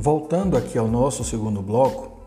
Voltando 0.00 0.56
aqui 0.56 0.78
ao 0.78 0.86
nosso 0.86 1.24
segundo 1.24 1.60
bloco, 1.60 2.20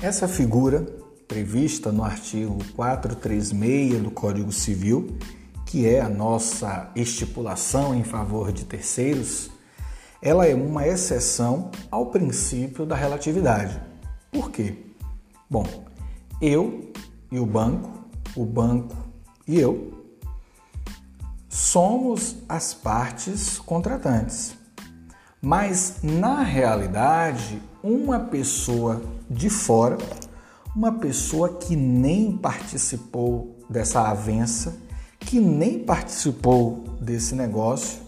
essa 0.00 0.26
figura 0.26 0.84
prevista 1.28 1.92
no 1.92 2.02
artigo 2.02 2.58
436 2.74 4.02
do 4.02 4.10
Código 4.10 4.50
Civil, 4.50 5.16
que 5.64 5.88
é 5.88 6.00
a 6.00 6.08
nossa 6.08 6.90
estipulação 6.96 7.94
em 7.94 8.02
favor 8.02 8.50
de 8.50 8.64
terceiros, 8.64 9.48
ela 10.20 10.44
é 10.44 10.56
uma 10.56 10.84
exceção 10.84 11.70
ao 11.88 12.06
princípio 12.06 12.84
da 12.84 12.96
relatividade. 12.96 13.80
Por 14.32 14.50
quê? 14.50 14.74
Bom, 15.48 15.64
eu 16.40 16.90
e 17.30 17.38
o 17.38 17.46
banco, 17.46 17.92
o 18.34 18.44
banco 18.44 18.96
e 19.46 19.60
eu, 19.60 20.04
somos 21.48 22.38
as 22.48 22.74
partes 22.74 23.60
contratantes. 23.60 24.60
Mas 25.44 25.96
na 26.04 26.40
realidade, 26.40 27.60
uma 27.82 28.20
pessoa 28.20 29.02
de 29.28 29.50
fora, 29.50 29.98
uma 30.74 30.92
pessoa 30.92 31.48
que 31.48 31.74
nem 31.74 32.36
participou 32.36 33.58
dessa 33.68 34.02
avença, 34.02 34.76
que 35.18 35.40
nem 35.40 35.80
participou 35.80 36.84
desse 37.00 37.34
negócio, 37.34 38.02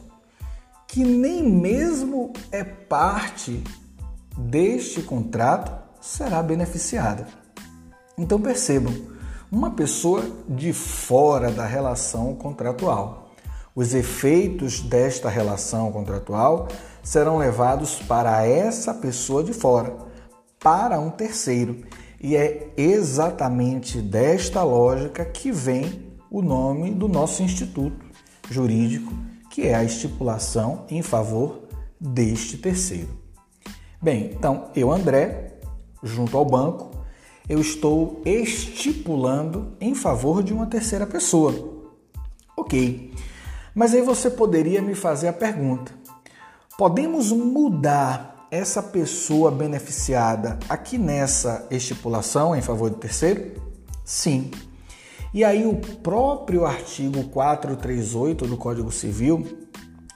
que 0.86 1.02
nem 1.02 1.42
mesmo 1.42 2.32
é 2.52 2.62
parte 2.62 3.64
deste 4.38 5.02
contrato, 5.02 5.72
será 6.00 6.40
beneficiada. 6.40 7.26
Então 8.16 8.40
percebam, 8.40 8.94
uma 9.50 9.72
pessoa 9.72 10.24
de 10.48 10.72
fora 10.72 11.50
da 11.50 11.66
relação 11.66 12.32
contratual. 12.36 13.23
Os 13.74 13.92
efeitos 13.92 14.80
desta 14.80 15.28
relação 15.28 15.90
contratual 15.90 16.68
serão 17.02 17.38
levados 17.38 17.96
para 17.96 18.46
essa 18.46 18.94
pessoa 18.94 19.42
de 19.42 19.52
fora, 19.52 19.96
para 20.60 21.00
um 21.00 21.10
terceiro. 21.10 21.84
E 22.20 22.36
é 22.36 22.72
exatamente 22.76 24.00
desta 24.00 24.62
lógica 24.62 25.24
que 25.24 25.50
vem 25.50 26.14
o 26.30 26.40
nome 26.40 26.92
do 26.92 27.08
nosso 27.08 27.42
instituto 27.42 28.06
jurídico, 28.48 29.12
que 29.50 29.62
é 29.62 29.74
a 29.74 29.84
estipulação 29.84 30.84
em 30.88 31.02
favor 31.02 31.64
deste 32.00 32.56
terceiro. 32.56 33.08
Bem, 34.00 34.30
então 34.32 34.70
eu, 34.76 34.92
André, 34.92 35.58
junto 36.02 36.36
ao 36.36 36.44
banco, 36.44 36.90
eu 37.48 37.60
estou 37.60 38.22
estipulando 38.24 39.76
em 39.80 39.94
favor 39.94 40.42
de 40.42 40.52
uma 40.52 40.66
terceira 40.66 41.06
pessoa. 41.06 41.52
Ok, 42.56 43.13
mas 43.74 43.92
aí 43.92 44.02
você 44.02 44.30
poderia 44.30 44.80
me 44.80 44.94
fazer 44.94 45.28
a 45.28 45.32
pergunta: 45.32 45.92
Podemos 46.78 47.32
mudar 47.32 48.46
essa 48.50 48.82
pessoa 48.82 49.50
beneficiada 49.50 50.58
aqui 50.68 50.96
nessa 50.96 51.66
estipulação 51.70 52.54
em 52.54 52.62
favor 52.62 52.90
do 52.90 52.96
terceiro? 52.96 53.60
Sim. 54.04 54.50
E 55.32 55.42
aí 55.42 55.66
o 55.66 55.74
próprio 55.74 56.64
artigo 56.64 57.24
438 57.24 58.46
do 58.46 58.56
Código 58.56 58.92
Civil 58.92 59.44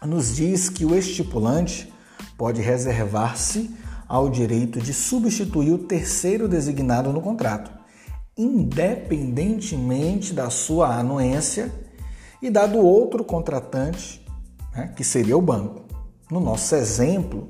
nos 0.06 0.36
diz 0.36 0.68
que 0.68 0.84
o 0.84 0.94
estipulante 0.94 1.92
pode 2.36 2.60
reservar-se 2.60 3.74
ao 4.06 4.28
direito 4.28 4.80
de 4.80 4.94
substituir 4.94 5.72
o 5.72 5.78
terceiro 5.78 6.46
designado 6.46 7.12
no 7.12 7.20
contrato, 7.20 7.72
independentemente 8.36 10.32
da 10.32 10.48
sua 10.48 10.96
anuência 10.96 11.87
e 12.42 12.50
dado 12.50 12.78
outro 12.78 13.24
contratante, 13.24 14.24
né, 14.74 14.92
que 14.96 15.04
seria 15.04 15.36
o 15.36 15.42
banco. 15.42 15.82
No 16.30 16.40
nosso 16.40 16.74
exemplo, 16.74 17.48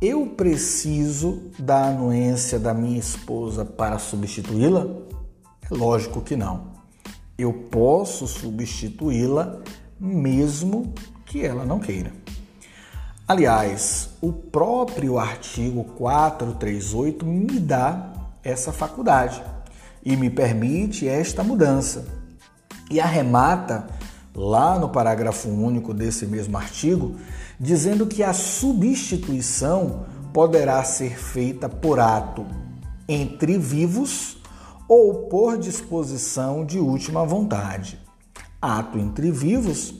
eu 0.00 0.26
preciso 0.26 1.50
da 1.58 1.88
anuência 1.88 2.58
da 2.58 2.74
minha 2.74 2.98
esposa 2.98 3.64
para 3.64 3.98
substituí-la? 3.98 4.86
É 5.70 5.74
lógico 5.74 6.20
que 6.20 6.36
não. 6.36 6.74
Eu 7.38 7.52
posso 7.52 8.26
substituí-la 8.26 9.60
mesmo 9.98 10.94
que 11.24 11.44
ela 11.44 11.64
não 11.64 11.78
queira. 11.78 12.12
Aliás, 13.26 14.10
o 14.20 14.32
próprio 14.32 15.18
artigo 15.18 15.82
438 15.96 17.26
me 17.26 17.58
dá 17.58 18.12
essa 18.44 18.72
faculdade 18.72 19.42
e 20.04 20.16
me 20.16 20.30
permite 20.30 21.08
esta 21.08 21.42
mudança. 21.42 22.06
E 22.90 23.00
arremata 23.00 23.86
lá 24.34 24.78
no 24.78 24.88
parágrafo 24.88 25.48
único 25.48 25.94
desse 25.94 26.26
mesmo 26.26 26.56
artigo, 26.58 27.16
dizendo 27.58 28.06
que 28.06 28.22
a 28.22 28.32
substituição 28.32 30.04
poderá 30.32 30.84
ser 30.84 31.18
feita 31.18 31.68
por 31.68 31.98
ato 31.98 32.46
entre 33.08 33.56
vivos 33.56 34.36
ou 34.86 35.28
por 35.28 35.56
disposição 35.58 36.64
de 36.64 36.78
última 36.78 37.24
vontade. 37.24 37.98
Ato 38.60 38.98
entre 38.98 39.30
vivos 39.30 39.94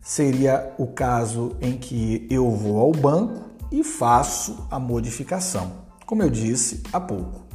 seria 0.00 0.74
o 0.76 0.88
caso 0.88 1.56
em 1.60 1.78
que 1.78 2.26
eu 2.30 2.50
vou 2.50 2.78
ao 2.78 2.92
banco 2.92 3.50
e 3.70 3.82
faço 3.82 4.66
a 4.70 4.78
modificação, 4.78 5.72
como 6.04 6.22
eu 6.22 6.28
disse 6.28 6.82
há 6.92 7.00
pouco. 7.00 7.51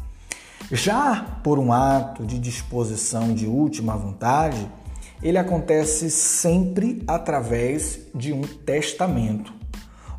Já 0.71 1.39
por 1.43 1.57
um 1.57 1.71
ato 1.71 2.25
de 2.25 2.37
disposição 2.37 3.33
de 3.33 3.47
última 3.47 3.95
vontade, 3.95 4.69
ele 5.23 5.37
acontece 5.37 6.11
sempre 6.11 7.01
através 7.07 7.99
de 8.13 8.33
um 8.33 8.41
testamento, 8.41 9.53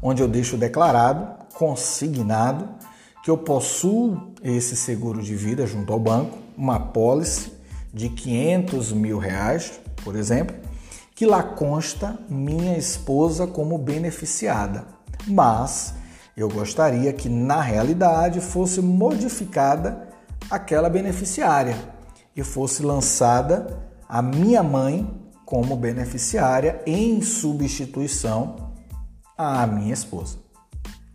onde 0.02 0.22
eu 0.22 0.28
deixo 0.28 0.56
declarado, 0.56 1.44
consignado, 1.52 2.66
que 3.22 3.30
eu 3.30 3.36
possuo 3.36 4.32
esse 4.42 4.74
seguro 4.74 5.22
de 5.22 5.34
vida 5.34 5.66
junto 5.66 5.92
ao 5.92 6.00
banco, 6.00 6.38
uma 6.56 6.80
pólice 6.80 7.52
de 7.92 8.08
500 8.08 8.92
mil 8.92 9.18
reais, 9.18 9.78
por 10.02 10.16
exemplo, 10.16 10.56
que 11.14 11.26
lá 11.26 11.42
consta 11.42 12.18
minha 12.26 12.78
esposa 12.78 13.46
como 13.46 13.76
beneficiada. 13.76 14.86
Mas 15.26 15.92
eu 16.34 16.48
gostaria 16.48 17.12
que 17.12 17.28
na 17.28 17.60
realidade 17.60 18.40
fosse 18.40 18.80
modificada 18.80 20.07
aquela 20.50 20.88
beneficiária 20.88 21.76
e 22.34 22.42
fosse 22.42 22.82
lançada 22.82 23.88
a 24.08 24.22
minha 24.22 24.62
mãe 24.62 25.08
como 25.44 25.76
beneficiária 25.76 26.82
em 26.86 27.20
substituição 27.22 28.72
à 29.36 29.66
minha 29.66 29.92
esposa. 29.92 30.38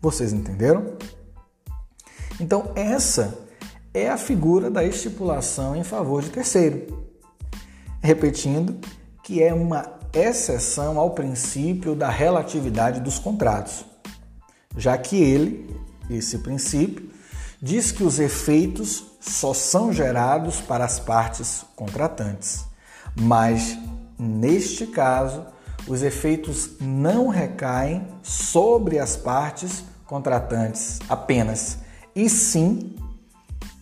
Vocês 0.02 0.34
entenderam? 0.34 0.98
Então, 2.40 2.72
essa 2.76 3.38
é 3.94 4.10
a 4.10 4.18
figura 4.18 4.70
da 4.70 4.84
estipulação 4.84 5.76
em 5.76 5.84
favor 5.84 6.22
de 6.22 6.30
terceiro. 6.30 7.08
Repetindo, 8.02 8.80
que 9.24 9.42
é 9.42 9.54
uma 9.54 10.00
exceção 10.14 11.00
ao 11.00 11.12
princípio 11.12 11.96
da 11.96 12.10
relatividade 12.10 13.00
dos 13.00 13.18
contratos, 13.18 13.86
já 14.76 14.98
que 14.98 15.16
ele, 15.16 15.76
esse 16.10 16.40
princípio, 16.40 17.10
diz 17.64 17.92
que 17.92 18.04
os 18.04 18.20
efeitos 18.20 19.04
só 19.20 19.54
são 19.54 19.92
gerados 19.92 20.62
para 20.62 20.86
as 20.86 21.00
partes 21.00 21.66
contratantes 21.76 22.66
mas 23.16 23.78
neste 24.18 24.88
caso, 24.88 25.46
os 25.88 26.02
efeitos 26.02 26.72
não 26.80 27.28
recaem 27.28 28.08
sobre 28.22 29.00
as 29.00 29.16
partes 29.16 29.84
contratantes 30.06 31.00
apenas, 31.10 31.78
e 32.16 32.30
sim 32.30 32.96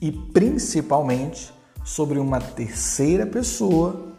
e 0.01 0.11
principalmente 0.11 1.53
sobre 1.83 2.19
uma 2.19 2.39
terceira 2.39 3.25
pessoa 3.25 4.13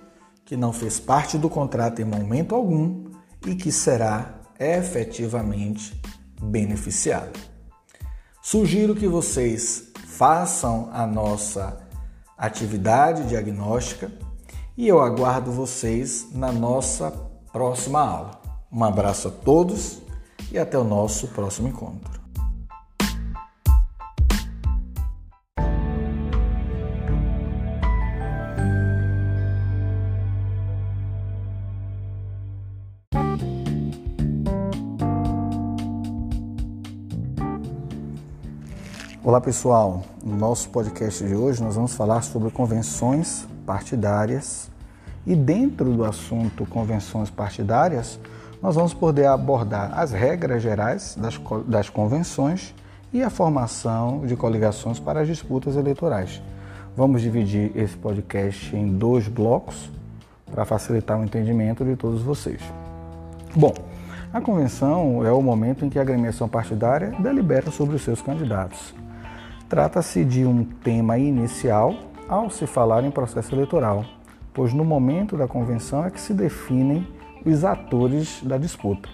que 0.45 0.57
não 0.57 0.73
fez 0.73 1.01
parte 1.01 1.39
do 1.39 1.49
contrato 1.49 2.01
em 2.01 2.05
momento 2.05 2.55
algum 2.55 3.05
e 3.47 3.55
que 3.55 3.73
será 3.73 4.35
efetivamente 4.59 6.01
beneficiada. 6.41 7.52
Sugiro 8.45 8.97
que 8.97 9.07
vocês 9.07 9.93
façam 10.05 10.91
a 10.93 11.07
nossa 11.07 11.79
atividade 12.37 13.29
diagnóstica 13.29 14.11
e 14.77 14.89
eu 14.89 15.01
aguardo 15.01 15.53
vocês 15.53 16.27
na 16.33 16.51
nossa 16.51 17.13
próxima 17.53 18.01
aula. 18.01 18.43
Um 18.73 18.83
abraço 18.83 19.29
a 19.29 19.31
todos 19.31 20.03
e 20.51 20.59
até 20.59 20.77
o 20.77 20.83
nosso 20.83 21.29
próximo 21.29 21.69
encontro. 21.69 22.22
Olá 39.25 39.41
pessoal, 39.41 40.03
no 40.21 40.35
nosso 40.35 40.69
podcast 40.71 41.25
de 41.25 41.37
hoje 41.37 41.63
nós 41.63 41.77
vamos 41.77 41.95
falar 41.95 42.23
sobre 42.23 42.51
convenções 42.51 43.47
partidárias 43.65 44.69
e 45.25 45.37
dentro 45.37 45.93
do 45.93 46.05
assunto 46.05 46.67
convenções 46.67 47.31
partidárias 47.31 48.19
nós 48.61 48.75
vamos 48.75 48.93
poder 48.93 49.27
abordar 49.27 49.97
as 49.97 50.11
regras 50.11 50.61
gerais 50.61 51.17
das, 51.17 51.41
das 51.69 51.89
convenções 51.89 52.75
e 53.13 53.23
a 53.23 53.31
formação 53.31 54.27
de 54.27 54.35
coligações 54.35 54.99
para 54.99 55.21
as 55.21 55.29
disputas 55.29 55.77
eleitorais. 55.77 56.43
Vamos 56.97 57.23
dividir 57.23 57.71
esse 57.77 57.97
podcast 57.97 58.75
em 58.75 58.89
dois 58.89 59.29
blocos 59.29 59.89
para 60.53 60.65
facilitar 60.65 61.21
o 61.21 61.23
entendimento 61.23 61.85
de 61.85 61.95
todos 61.95 62.23
vocês. 62.23 62.61
Bom, 63.55 63.73
a 64.33 64.41
convenção 64.41 65.25
é 65.25 65.31
o 65.31 65.41
momento 65.41 65.85
em 65.85 65.89
que 65.89 66.01
a 66.01 66.03
agremiação 66.03 66.49
partidária 66.49 67.13
delibera 67.21 67.71
sobre 67.71 67.95
os 67.95 68.03
seus 68.03 68.21
candidatos. 68.21 68.93
Trata-se 69.73 70.23
de 70.23 70.45
um 70.45 70.65
tema 70.65 71.17
inicial 71.17 71.95
ao 72.29 72.51
se 72.51 72.67
falar 72.67 73.05
em 73.05 73.11
processo 73.11 73.55
eleitoral, 73.55 74.05
pois 74.53 74.75
no 74.75 74.85
momento 74.85 75.35
da 75.35 75.49
convenção 75.49 76.05
é 76.05 76.11
que 76.11 76.21
se 76.21 76.35
definem 76.35 77.09
os 77.43 77.65
atores 77.65 78.43
da 78.43 78.59
disputa. 78.59 79.09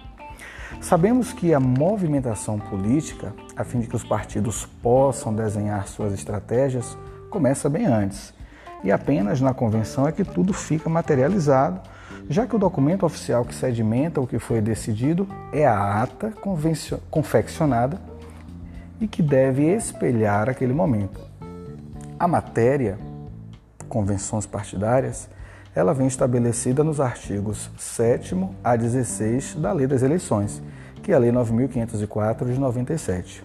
Sabemos 0.81 1.33
que 1.33 1.55
a 1.55 1.61
movimentação 1.61 2.59
política, 2.59 3.33
a 3.57 3.63
fim 3.63 3.79
de 3.79 3.87
que 3.87 3.95
os 3.95 4.03
partidos 4.03 4.67
possam 4.83 5.33
desenhar 5.33 5.87
suas 5.87 6.13
estratégias, 6.13 6.99
começa 7.31 7.71
bem 7.71 7.87
antes. 7.87 8.35
E 8.83 8.91
apenas 8.91 9.41
na 9.41 9.55
convenção 9.55 10.09
é 10.09 10.13
que 10.13 10.25
tudo 10.25 10.53
fica 10.53 10.91
materializado, 10.91 11.81
já 12.29 12.49
que 12.49 12.57
o 12.57 12.59
documento 12.59 13.07
oficial 13.07 13.45
que 13.45 13.55
sedimenta 13.55 14.21
o 14.21 14.27
que 14.27 14.41
foi 14.41 14.61
decidido 14.61 15.25
é 15.53 15.65
a 15.65 16.03
ata 16.03 16.33
confeccionada 17.13 18.08
e 19.01 19.07
que 19.07 19.23
deve 19.23 19.65
espelhar 19.65 20.49
aquele 20.49 20.73
momento. 20.73 21.21
A 22.19 22.27
matéria, 22.27 22.99
convenções 23.89 24.47
partidárias, 24.47 25.29
ela 25.75 25.95
vem 25.95 26.09
estabelecida 26.09 26.83
nos 26.83 27.01
artigos 27.01 27.71
7 27.79 28.35
a 28.65 28.75
16 28.75 29.55
da 29.55 29.73
Lei 29.73 29.87
das 29.87 30.03
Eleições, 30.03 30.61
que 31.03 31.13
é 31.13 31.15
a 31.15 31.19
Lei 31.19 31.31
9504 31.31 32.53
de 32.53 32.59
97. 32.59 33.45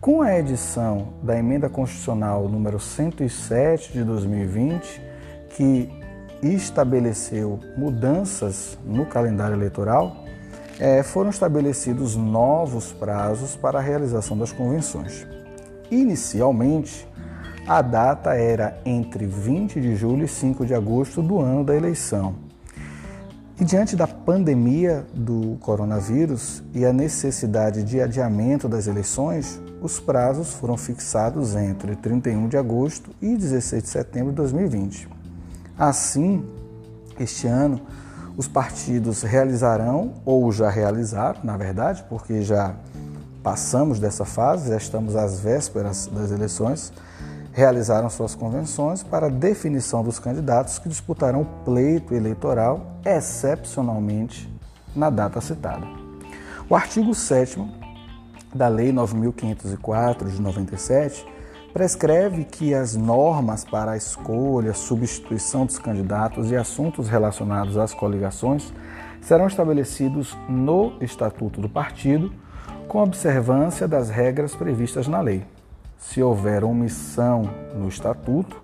Com 0.00 0.20
a 0.20 0.38
edição 0.38 1.14
da 1.22 1.38
Emenda 1.38 1.68
Constitucional 1.68 2.48
número 2.48 2.78
107 2.78 3.92
de 3.94 4.04
2020, 4.04 5.00
que 5.56 5.90
estabeleceu 6.42 7.58
mudanças 7.76 8.78
no 8.84 9.06
calendário 9.06 9.56
eleitoral, 9.56 10.25
é, 10.78 11.02
foram 11.02 11.30
estabelecidos 11.30 12.16
novos 12.16 12.92
prazos 12.92 13.56
para 13.56 13.78
a 13.78 13.82
realização 13.82 14.36
das 14.36 14.52
convenções. 14.52 15.26
Inicialmente, 15.90 17.08
a 17.66 17.82
data 17.82 18.34
era 18.34 18.78
entre 18.84 19.26
20 19.26 19.80
de 19.80 19.96
julho 19.96 20.24
e 20.24 20.28
5 20.28 20.64
de 20.66 20.74
agosto 20.74 21.22
do 21.22 21.40
ano 21.40 21.64
da 21.64 21.74
eleição. 21.74 22.46
E 23.58 23.64
diante 23.64 23.96
da 23.96 24.06
pandemia 24.06 25.06
do 25.14 25.56
coronavírus 25.60 26.62
e 26.74 26.84
a 26.84 26.92
necessidade 26.92 27.82
de 27.82 28.00
adiamento 28.00 28.68
das 28.68 28.86
eleições, 28.86 29.60
os 29.80 29.98
prazos 29.98 30.52
foram 30.52 30.76
fixados 30.76 31.56
entre 31.56 31.96
31 31.96 32.48
de 32.48 32.56
agosto 32.58 33.10
e 33.20 33.34
16 33.34 33.82
de 33.82 33.88
setembro 33.88 34.30
de 34.30 34.36
2020. 34.36 35.08
Assim, 35.78 36.44
este 37.18 37.46
ano, 37.46 37.80
os 38.36 38.46
partidos 38.46 39.22
realizarão, 39.22 40.14
ou 40.24 40.52
já 40.52 40.68
realizaram, 40.68 41.40
na 41.42 41.56
verdade, 41.56 42.04
porque 42.08 42.42
já 42.42 42.74
passamos 43.42 43.98
dessa 43.98 44.24
fase, 44.24 44.68
já 44.68 44.76
estamos 44.76 45.16
às 45.16 45.40
vésperas 45.40 46.06
das 46.06 46.30
eleições, 46.30 46.92
realizaram 47.52 48.10
suas 48.10 48.34
convenções 48.34 49.02
para 49.02 49.30
definição 49.30 50.02
dos 50.02 50.18
candidatos 50.18 50.78
que 50.78 50.88
disputarão 50.88 51.42
o 51.42 51.64
pleito 51.64 52.12
eleitoral, 52.12 52.98
excepcionalmente 53.04 54.52
na 54.94 55.08
data 55.08 55.40
citada. 55.40 55.86
O 56.68 56.74
artigo 56.74 57.14
7 57.14 57.64
da 58.54 58.68
Lei 58.68 58.92
9504 58.92 60.30
de 60.30 60.42
97 60.42 61.26
prescreve 61.76 62.44
que 62.44 62.72
as 62.72 62.96
normas 62.96 63.62
para 63.62 63.90
a 63.90 63.96
escolha, 63.98 64.72
substituição 64.72 65.66
dos 65.66 65.78
candidatos 65.78 66.50
e 66.50 66.56
assuntos 66.56 67.06
relacionados 67.06 67.76
às 67.76 67.92
coligações 67.92 68.72
serão 69.20 69.46
estabelecidos 69.46 70.34
no 70.48 70.94
Estatuto 71.02 71.60
do 71.60 71.68
Partido, 71.68 72.32
com 72.88 73.02
observância 73.02 73.86
das 73.86 74.08
regras 74.08 74.54
previstas 74.54 75.06
na 75.06 75.20
lei. 75.20 75.44
Se 75.98 76.22
houver 76.22 76.64
omissão 76.64 77.42
no 77.74 77.88
estatuto, 77.88 78.56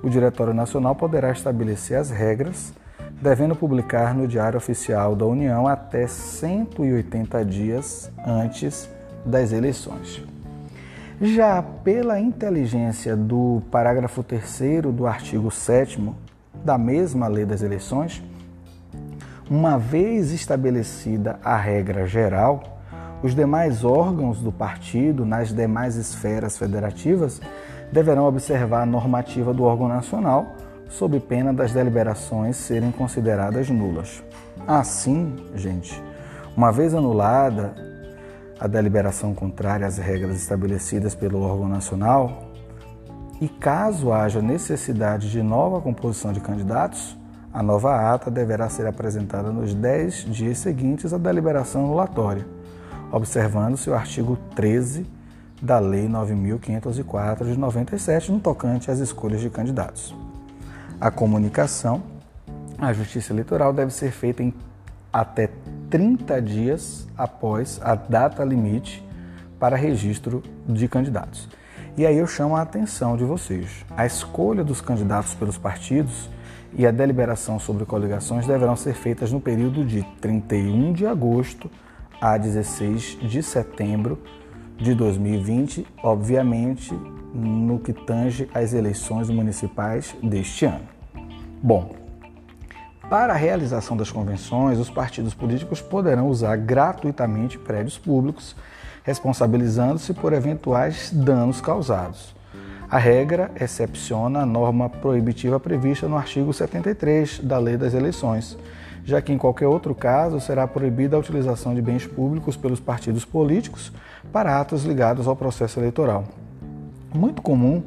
o 0.00 0.08
Diretório 0.08 0.54
Nacional 0.54 0.94
poderá 0.94 1.32
estabelecer 1.32 1.98
as 1.98 2.10
regras, 2.10 2.72
devendo 3.20 3.56
publicar 3.56 4.14
no 4.14 4.28
Diário 4.28 4.58
Oficial 4.58 5.16
da 5.16 5.26
União 5.26 5.66
até 5.66 6.06
180 6.06 7.44
dias 7.44 8.12
antes 8.24 8.88
das 9.26 9.50
eleições. 9.50 10.33
Já 11.20 11.62
pela 11.62 12.18
inteligência 12.18 13.16
do 13.16 13.62
parágrafo 13.70 14.22
3 14.22 14.82
do 14.92 15.06
artigo 15.06 15.48
7 15.48 16.12
da 16.64 16.76
mesma 16.76 17.28
Lei 17.28 17.44
das 17.44 17.62
Eleições, 17.62 18.20
uma 19.48 19.78
vez 19.78 20.32
estabelecida 20.32 21.38
a 21.44 21.56
regra 21.56 22.04
geral, 22.04 22.80
os 23.22 23.32
demais 23.32 23.84
órgãos 23.84 24.40
do 24.40 24.50
partido, 24.50 25.24
nas 25.24 25.52
demais 25.54 25.94
esferas 25.94 26.58
federativas, 26.58 27.40
deverão 27.92 28.24
observar 28.24 28.82
a 28.82 28.86
normativa 28.86 29.54
do 29.54 29.62
órgão 29.62 29.86
nacional, 29.86 30.46
sob 30.88 31.20
pena 31.20 31.52
das 31.54 31.72
deliberações 31.72 32.56
serem 32.56 32.90
consideradas 32.90 33.70
nulas. 33.70 34.22
Assim, 34.66 35.36
gente, 35.54 36.02
uma 36.56 36.72
vez 36.72 36.92
anulada 36.92 37.93
a 38.58 38.66
deliberação 38.66 39.34
contrária 39.34 39.86
às 39.86 39.98
regras 39.98 40.36
estabelecidas 40.36 41.14
pelo 41.14 41.42
órgão 41.42 41.68
nacional, 41.68 42.50
e 43.40 43.48
caso 43.48 44.12
haja 44.12 44.40
necessidade 44.40 45.30
de 45.30 45.42
nova 45.42 45.80
composição 45.80 46.32
de 46.32 46.40
candidatos, 46.40 47.16
a 47.52 47.62
nova 47.62 48.12
ata 48.12 48.30
deverá 48.30 48.68
ser 48.68 48.86
apresentada 48.86 49.50
nos 49.50 49.74
10 49.74 50.26
dias 50.26 50.58
seguintes 50.58 51.12
à 51.12 51.18
deliberação 51.18 51.84
anulatória 51.84 52.46
observando-se 53.16 53.88
o 53.88 53.94
artigo 53.94 54.36
13 54.56 55.06
da 55.62 55.78
Lei 55.78 56.08
9.504 56.08 57.44
de 57.44 57.56
97, 57.56 58.32
no 58.32 58.40
tocante 58.40 58.90
às 58.90 58.98
escolhas 58.98 59.40
de 59.40 59.48
candidatos. 59.48 60.14
A 61.00 61.12
comunicação 61.12 62.02
à 62.76 62.92
Justiça 62.92 63.32
Eleitoral 63.32 63.72
deve 63.72 63.92
ser 63.92 64.10
feita 64.10 64.42
em 64.42 64.52
até 65.12 65.48
30 65.94 66.42
dias 66.42 67.06
após 67.16 67.80
a 67.80 67.94
data 67.94 68.42
limite 68.42 69.00
para 69.60 69.76
registro 69.76 70.42
de 70.68 70.88
candidatos. 70.88 71.48
E 71.96 72.04
aí 72.04 72.18
eu 72.18 72.26
chamo 72.26 72.56
a 72.56 72.62
atenção 72.62 73.16
de 73.16 73.22
vocês. 73.22 73.86
A 73.96 74.04
escolha 74.04 74.64
dos 74.64 74.80
candidatos 74.80 75.34
pelos 75.34 75.56
partidos 75.56 76.28
e 76.72 76.84
a 76.84 76.90
deliberação 76.90 77.60
sobre 77.60 77.84
coligações 77.84 78.44
deverão 78.44 78.74
ser 78.74 78.94
feitas 78.94 79.30
no 79.30 79.40
período 79.40 79.84
de 79.84 80.02
31 80.20 80.92
de 80.94 81.06
agosto 81.06 81.70
a 82.20 82.36
16 82.36 83.18
de 83.22 83.40
setembro 83.40 84.18
de 84.76 84.96
2020, 84.96 85.86
obviamente 86.02 86.92
no 87.32 87.78
que 87.78 87.92
tange 87.92 88.50
às 88.52 88.74
eleições 88.74 89.30
municipais 89.30 90.12
deste 90.20 90.64
ano. 90.64 90.88
Bom, 91.62 92.03
para 93.08 93.32
a 93.32 93.36
realização 93.36 93.96
das 93.96 94.10
convenções, 94.10 94.78
os 94.78 94.90
partidos 94.90 95.34
políticos 95.34 95.80
poderão 95.80 96.28
usar 96.28 96.56
gratuitamente 96.56 97.58
prédios 97.58 97.98
públicos, 97.98 98.56
responsabilizando-se 99.02 100.14
por 100.14 100.32
eventuais 100.32 101.10
danos 101.12 101.60
causados. 101.60 102.34
A 102.90 102.98
regra 102.98 103.50
excepciona 103.60 104.40
a 104.40 104.46
norma 104.46 104.88
proibitiva 104.88 105.58
prevista 105.58 106.06
no 106.06 106.16
artigo 106.16 106.52
73 106.52 107.40
da 107.40 107.58
Lei 107.58 107.76
das 107.76 107.92
Eleições, 107.92 108.56
já 109.04 109.20
que 109.20 109.32
em 109.32 109.38
qualquer 109.38 109.66
outro 109.66 109.94
caso 109.94 110.40
será 110.40 110.66
proibida 110.66 111.16
a 111.16 111.18
utilização 111.18 111.74
de 111.74 111.82
bens 111.82 112.06
públicos 112.06 112.56
pelos 112.56 112.80
partidos 112.80 113.24
políticos 113.24 113.92
para 114.32 114.60
atos 114.60 114.84
ligados 114.84 115.26
ao 115.26 115.36
processo 115.36 115.78
eleitoral. 115.78 116.24
Muito 117.12 117.42
comum 117.42 117.82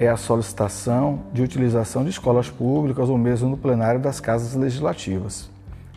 é 0.00 0.08
a 0.08 0.16
solicitação 0.16 1.20
de 1.30 1.42
utilização 1.42 2.02
de 2.02 2.08
escolas 2.08 2.48
públicas 2.48 3.10
ou 3.10 3.18
mesmo 3.18 3.50
no 3.50 3.56
plenário 3.58 4.00
das 4.00 4.18
casas 4.18 4.54
legislativas. 4.54 5.50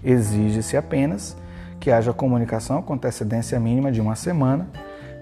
Exige-se 0.03 0.75
apenas 0.75 1.37
que 1.79 1.89
haja 1.89 2.11
comunicação 2.11 2.81
com 2.81 2.95
antecedência 2.95 3.57
mínima 3.61 3.93
de 3.93 4.01
uma 4.01 4.15
semana, 4.15 4.67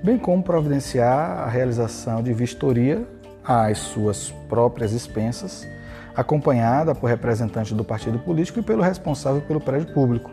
bem 0.03 0.17
como 0.17 0.41
providenciar 0.41 1.43
a 1.43 1.47
realização 1.47 2.23
de 2.23 2.33
vistoria 2.33 3.07
às 3.45 3.77
suas 3.77 4.31
próprias 4.49 4.93
expensas 4.93 5.67
acompanhada 6.15 6.95
por 6.95 7.07
representante 7.07 7.75
do 7.75 7.83
partido 7.83 8.17
político 8.17 8.59
e 8.59 8.63
pelo 8.63 8.81
responsável 8.81 9.41
pelo 9.41 9.61
prédio 9.61 9.93
público. 9.93 10.31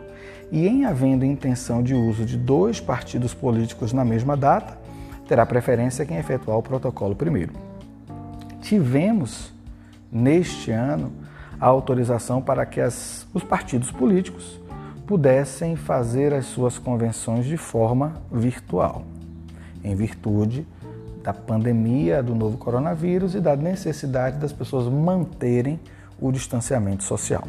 E 0.51 0.67
em 0.67 0.85
havendo 0.85 1.23
intenção 1.23 1.83
de 1.83 1.93
uso 1.93 2.25
de 2.25 2.35
dois 2.35 2.81
partidos 2.81 3.33
políticos 3.33 3.93
na 3.93 4.03
mesma 4.03 4.35
data, 4.35 4.75
terá 5.27 5.45
preferência 5.45 6.05
quem 6.05 6.17
efetuar 6.17 6.57
o 6.57 6.63
protocolo 6.63 7.15
primeiro. 7.15 7.68
Tivemos, 8.61 9.53
neste 10.11 10.71
ano, 10.71 11.11
a 11.59 11.65
autorização 11.65 12.41
para 12.41 12.65
que 12.65 12.79
as, 12.79 13.27
os 13.33 13.43
partidos 13.43 13.91
políticos 13.91 14.59
pudessem 15.05 15.75
fazer 15.75 16.33
as 16.33 16.45
suas 16.45 16.77
convenções 16.77 17.45
de 17.45 17.57
forma 17.57 18.13
virtual, 18.31 19.03
em 19.83 19.95
virtude 19.95 20.67
da 21.23 21.33
pandemia 21.33 22.23
do 22.23 22.33
novo 22.33 22.57
coronavírus 22.57 23.35
e 23.35 23.39
da 23.39 23.55
necessidade 23.55 24.37
das 24.37 24.53
pessoas 24.53 24.87
manterem 24.91 25.79
o 26.19 26.31
distanciamento 26.31 27.03
social. 27.03 27.43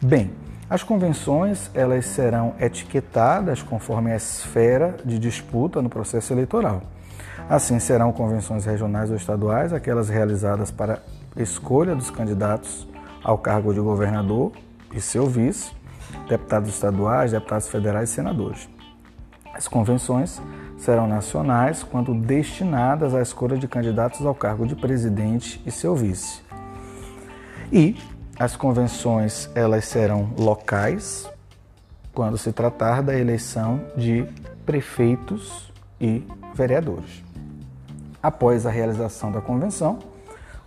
Bem, 0.00 0.30
as 0.70 0.82
convenções 0.82 1.70
elas 1.74 2.06
serão 2.06 2.54
etiquetadas 2.60 3.62
conforme 3.62 4.12
a 4.12 4.16
esfera 4.16 4.96
de 5.04 5.18
disputa 5.18 5.80
no 5.80 5.88
processo 5.88 6.32
eleitoral. 6.32 6.82
Assim 7.48 7.78
serão 7.78 8.12
convenções 8.12 8.64
regionais 8.64 9.10
ou 9.10 9.16
estaduais 9.16 9.72
aquelas 9.72 10.08
realizadas 10.08 10.70
para 10.70 11.02
escolha 11.36 11.94
dos 11.94 12.10
candidatos 12.10 12.86
ao 13.22 13.38
cargo 13.38 13.72
de 13.72 13.80
governador 13.80 14.52
e 14.92 15.00
seu 15.00 15.26
vice, 15.26 15.72
deputados 16.28 16.70
estaduais, 16.70 17.32
deputados 17.32 17.68
federais 17.68 18.10
e 18.10 18.14
senadores. 18.14 18.68
As 19.52 19.66
convenções 19.66 20.40
serão 20.76 21.06
nacionais 21.06 21.82
quando 21.82 22.14
destinadas 22.14 23.14
à 23.14 23.20
escolha 23.20 23.56
de 23.58 23.66
candidatos 23.66 24.24
ao 24.24 24.34
cargo 24.34 24.66
de 24.66 24.76
presidente 24.76 25.60
e 25.66 25.70
seu 25.70 25.96
vice. 25.96 26.42
E 27.72 27.96
as 28.38 28.56
convenções 28.56 29.50
elas 29.54 29.84
serão 29.84 30.30
locais 30.38 31.28
quando 32.14 32.38
se 32.38 32.52
tratar 32.52 33.02
da 33.02 33.18
eleição 33.18 33.80
de 33.96 34.24
prefeitos 34.64 35.72
e 36.00 36.22
vereadores. 36.54 37.27
Após 38.22 38.66
a 38.66 38.70
realização 38.70 39.30
da 39.30 39.40
convenção, 39.40 39.98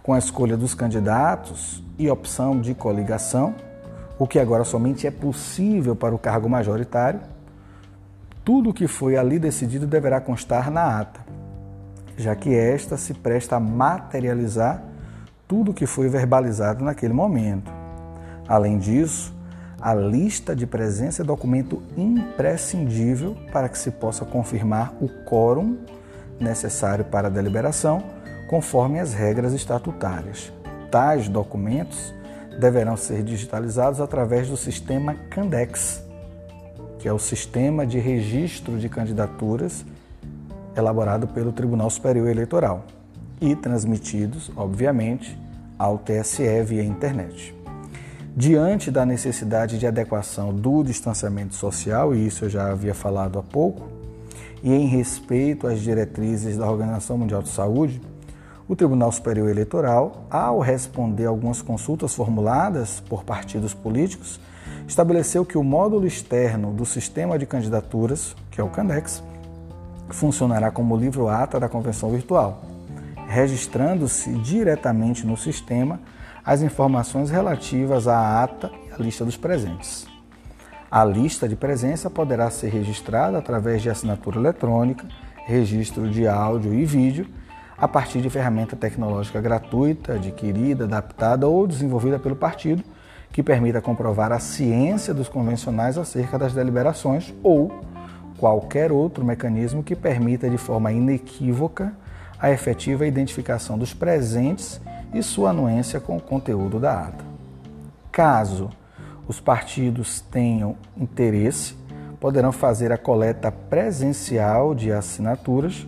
com 0.02 0.14
a 0.14 0.18
escolha 0.18 0.56
dos 0.56 0.74
candidatos 0.74 1.84
e 2.00 2.10
opção 2.10 2.60
de 2.60 2.74
coligação, 2.74 3.54
o 4.18 4.26
que 4.26 4.40
agora 4.40 4.64
somente 4.64 5.06
é 5.06 5.12
possível 5.12 5.96
para 5.96 6.16
o 6.16 6.20
cargo 6.20 6.50
majoritário, 6.50 7.20
tudo 8.44 8.70
o 8.70 8.74
que 8.74 8.88
foi 8.88 9.18
ali 9.18 9.38
decidido 9.38 9.86
deverá 9.86 10.22
constar 10.22 10.72
na 10.72 11.00
ata, 11.00 11.20
já 12.18 12.36
que 12.36 12.56
esta 12.56 12.98
se 12.98 13.14
presta 13.14 13.58
a 13.58 13.60
materializar 13.60 14.82
tudo 15.48 15.72
o 15.72 15.74
que 15.74 15.86
foi 15.86 16.08
verbalizado 16.08 16.84
naquele 16.84 17.14
momento. 17.14 17.72
Além 18.48 18.78
disso, 18.78 19.34
a 19.80 19.94
lista 19.94 20.56
de 20.56 20.66
presença 20.66 21.22
é 21.22 21.26
documento 21.26 21.82
imprescindível 21.98 23.36
para 23.52 23.68
que 23.68 23.78
se 23.78 23.92
possa 23.92 24.24
confirmar 24.24 24.94
o 25.02 25.10
quórum 25.26 25.78
necessário 26.42 27.06
para 27.06 27.28
a 27.28 27.32
deliberação, 27.32 28.04
conforme 28.50 29.00
as 29.00 29.14
regras 29.14 29.54
estatutárias. 29.54 30.52
Tais 30.90 31.30
documentos 31.30 32.14
deverão 32.60 32.98
ser 32.98 33.24
digitalizados 33.24 34.02
através 34.02 34.50
do 34.50 34.58
sistema 34.58 35.16
Candex, 35.30 36.04
que 37.00 37.08
é 37.08 37.14
o 37.14 37.20
sistema 37.20 37.86
de 37.86 37.98
registro 37.98 38.78
de 38.78 38.90
candidaturas 38.90 39.86
elaborado 40.76 41.28
pelo 41.28 41.52
Tribunal 41.52 41.90
Superior 41.90 42.28
Eleitoral 42.28 42.86
e 43.40 43.56
transmitidos, 43.56 44.52
obviamente, 44.56 45.38
ao 45.78 45.98
TSE 45.98 46.62
via 46.64 46.84
internet. 46.84 47.56
Diante 48.36 48.92
da 48.92 49.06
necessidade 49.06 49.78
de 49.78 49.88
adequação 49.88 50.54
do 50.54 50.84
distanciamento 50.84 51.56
social, 51.56 52.14
e 52.16 52.26
isso 52.26 52.46
eu 52.46 52.50
já 52.50 52.72
havia 52.72 52.94
falado 52.94 53.40
há 53.40 53.44
pouco, 53.44 53.90
e 54.64 54.74
em 54.74 54.88
respeito 54.88 55.68
às 55.68 55.80
diretrizes 55.80 56.58
da 56.58 56.70
Organização 56.70 57.18
Mundial 57.18 57.42
de 57.42 57.50
Saúde, 57.50 58.02
o 58.68 58.76
Tribunal 58.76 59.12
Superior 59.12 59.50
Eleitoral, 59.50 60.26
ao 60.30 60.60
responder 60.60 61.26
algumas 61.26 61.62
consultas 61.62 62.14
formuladas 62.14 63.02
por 63.02 63.24
partidos 63.24 63.74
políticos, 63.74 64.40
estabeleceu 64.88 65.46
que 65.46 65.58
o 65.58 65.64
módulo 65.64 66.08
externo 66.08 66.72
do 66.72 66.86
sistema 66.86 67.38
de 67.38 67.46
candidaturas, 67.46 68.36
que 68.50 68.62
é 68.62 68.64
o 68.64 68.70
CANDEX, 68.70 69.24
funcionará 70.10 70.72
como 70.72 70.96
livro 70.96 71.28
ata 71.28 71.60
da 71.60 71.70
convenção 71.70 72.10
virtual, 72.10 72.62
registrando-se 73.28 74.32
diretamente 74.40 75.26
no 75.26 75.38
sistema 75.38 76.00
as 76.44 76.62
informações 76.62 77.30
relativas 77.30 78.08
à 78.08 78.44
ata 78.44 78.72
e 78.90 78.94
à 78.94 78.98
lista 78.98 79.24
dos 79.24 79.38
presentes. 79.38 80.11
A 80.92 81.06
lista 81.06 81.48
de 81.48 81.56
presença 81.56 82.10
poderá 82.10 82.50
ser 82.50 82.68
registrada 82.68 83.38
através 83.38 83.82
de 83.82 83.90
assinatura 83.90 84.38
eletrônica, 84.38 85.08
registro 85.46 86.10
de 86.10 86.28
áudio 86.28 86.74
e 86.74 86.84
vídeo, 86.84 87.26
a 87.78 87.88
partir 87.88 88.20
de 88.20 88.30
ferramenta 88.30 88.76
tecnológica 88.76 89.40
gratuita, 89.40 90.16
adquirida, 90.16 90.84
adaptada 90.84 91.48
ou 91.48 91.66
desenvolvida 91.66 92.20
pelo 92.20 92.36
partido, 92.36 92.84
que 93.32 93.42
permita 93.42 93.80
comprovar 93.80 94.34
a 94.34 94.40
ciência 94.40 95.14
dos 95.14 95.30
convencionais 95.30 95.98
acerca 95.98 96.38
das 96.38 96.54
deliberações 96.54 97.34
ou 97.42 97.72
qualquer 98.38 98.92
outro 98.92 99.24
mecanismo 99.24 99.82
que 99.82 99.96
permita 99.96 100.50
de 100.50 100.58
forma 100.58 100.92
inequívoca 100.92 101.94
a 102.38 102.52
efetiva 102.52 103.08
identificação 103.08 103.78
dos 103.78 103.94
presentes 103.94 104.82
e 105.14 105.24
sua 105.24 105.52
anuência 105.52 106.02
com 106.02 106.18
o 106.18 106.22
conteúdo 106.22 106.82
da 106.82 107.08
ata. 107.08 107.24
Caso 108.12 108.70
os 109.28 109.40
partidos 109.40 110.22
tenham 110.22 110.76
interesse, 110.98 111.76
poderão 112.20 112.52
fazer 112.52 112.92
a 112.92 112.98
coleta 112.98 113.52
presencial 113.52 114.76
de 114.76 114.92
assinaturas 114.92 115.88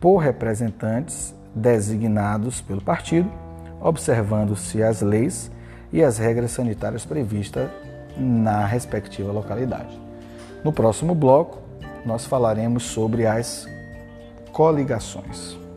por 0.00 0.18
representantes 0.18 1.34
designados 1.54 2.60
pelo 2.60 2.80
partido, 2.80 3.30
observando-se 3.80 4.82
as 4.82 5.02
leis 5.02 5.50
e 5.92 6.02
as 6.02 6.18
regras 6.18 6.52
sanitárias 6.52 7.04
previstas 7.04 7.68
na 8.16 8.64
respectiva 8.64 9.32
localidade. 9.32 10.00
No 10.64 10.72
próximo 10.72 11.14
bloco, 11.14 11.58
nós 12.04 12.24
falaremos 12.24 12.84
sobre 12.84 13.26
as 13.26 13.66
coligações. 14.52 15.67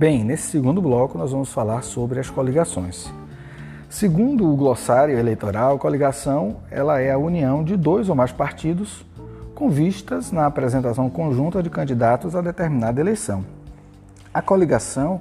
Bem, 0.00 0.24
nesse 0.24 0.44
segundo 0.44 0.80
bloco 0.80 1.18
nós 1.18 1.30
vamos 1.30 1.52
falar 1.52 1.82
sobre 1.82 2.18
as 2.18 2.30
coligações. 2.30 3.12
Segundo 3.86 4.50
o 4.50 4.56
glossário 4.56 5.18
eleitoral, 5.18 5.78
coligação 5.78 6.56
ela 6.70 6.98
é 7.02 7.10
a 7.10 7.18
união 7.18 7.62
de 7.62 7.76
dois 7.76 8.08
ou 8.08 8.14
mais 8.14 8.32
partidos 8.32 9.04
com 9.54 9.68
vistas 9.68 10.32
na 10.32 10.46
apresentação 10.46 11.10
conjunta 11.10 11.62
de 11.62 11.68
candidatos 11.68 12.34
a 12.34 12.40
determinada 12.40 12.98
eleição. 12.98 13.44
A 14.32 14.40
coligação 14.40 15.20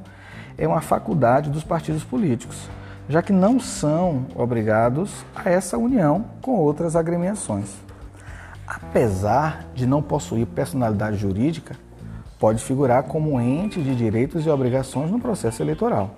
é 0.58 0.66
uma 0.66 0.80
faculdade 0.80 1.50
dos 1.50 1.66
partidos 1.66 2.06
políticos, 2.06 2.70
já 3.10 3.22
que 3.22 3.34
não 3.34 3.60
são 3.60 4.28
obrigados 4.34 5.26
a 5.36 5.50
essa 5.50 5.78
união 5.78 6.24
com 6.42 6.52
outras 6.52 6.96
agremiações. 6.96 7.76
Apesar 8.66 9.66
de 9.76 9.86
não 9.86 10.02
possuir 10.02 10.48
personalidade 10.48 11.18
jurídica, 11.18 11.76
pode 12.40 12.64
figurar 12.64 13.04
como 13.04 13.40
ente 13.40 13.82
de 13.82 13.94
direitos 13.94 14.46
e 14.46 14.50
obrigações 14.50 15.12
no 15.12 15.20
processo 15.20 15.62
eleitoral. 15.62 16.16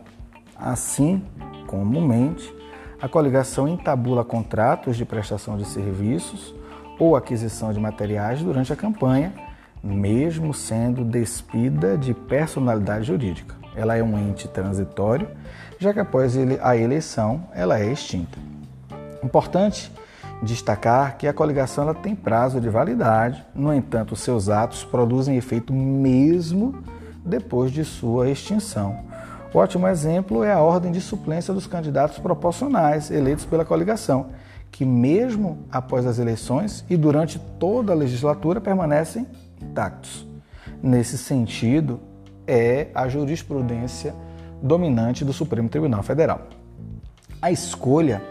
Assim, 0.56 1.24
comumente, 1.66 2.54
a 3.02 3.10
coligação 3.10 3.68
entabula 3.68 4.24
contratos 4.24 4.96
de 4.96 5.04
prestação 5.04 5.58
de 5.58 5.66
serviços 5.66 6.54
ou 7.00 7.16
aquisição 7.16 7.74
de 7.74 7.80
materiais 7.80 8.44
durante 8.44 8.72
a 8.72 8.76
campanha, 8.76 9.34
mesmo 9.84 10.54
sendo 10.54 11.04
despida 11.04 11.98
de 11.98 12.14
personalidade 12.14 13.06
jurídica. 13.06 13.56
Ela 13.76 13.98
é 13.98 14.04
um 14.04 14.20
ente 14.20 14.48
transitório, 14.48 15.28
já 15.80 15.92
que 15.92 16.00
após 16.00 16.38
a 16.62 16.78
eleição 16.78 17.46
ela 17.56 17.80
é 17.80 17.92
extinta. 17.92 18.38
Importante 19.24 19.92
destacar 20.42 21.18
que 21.18 21.28
a 21.28 21.34
coligação 21.34 21.84
ela 21.84 21.94
tem 21.94 22.16
prazo 22.16 22.60
de 22.60 22.70
validade, 22.70 23.46
no 23.54 23.74
entanto, 23.74 24.16
seus 24.16 24.50
atos 24.50 24.84
produzem 24.84 25.38
efeito 25.38 25.72
mesmo 25.72 26.84
depois 27.24 27.72
de 27.72 27.86
sua 27.86 28.30
extinção. 28.30 29.00
O 29.54 29.58
ótimo 29.58 29.88
exemplo 29.88 30.44
é 30.44 30.52
a 30.52 30.62
ordem 30.62 30.92
de 30.92 31.02
suplência 31.02 31.54
dos 31.54 31.68
candidatos 31.68 32.18
proporcionais 32.18 33.12
eleitos 33.12 33.46
pela 33.46 33.66
coligação, 33.66 34.28
que, 34.72 34.86
mesmo 34.86 35.60
após 35.70 36.06
as 36.06 36.18
eleições 36.18 36.86
e 36.90 36.96
durante 36.96 37.38
toda 37.60 37.92
a 37.92 37.96
legislatura, 37.96 38.62
permanecem 38.62 39.28
intactos. 39.62 40.26
Nesse 40.82 41.18
sentido, 41.18 42.00
é 42.48 42.88
a 42.96 43.08
jurisprudência 43.08 44.16
dominante 44.62 45.26
do 45.26 45.34
Supremo 45.34 45.70
Tribunal 45.70 46.02
Federal. 46.02 46.48
A 47.42 47.52
escolha 47.52 48.22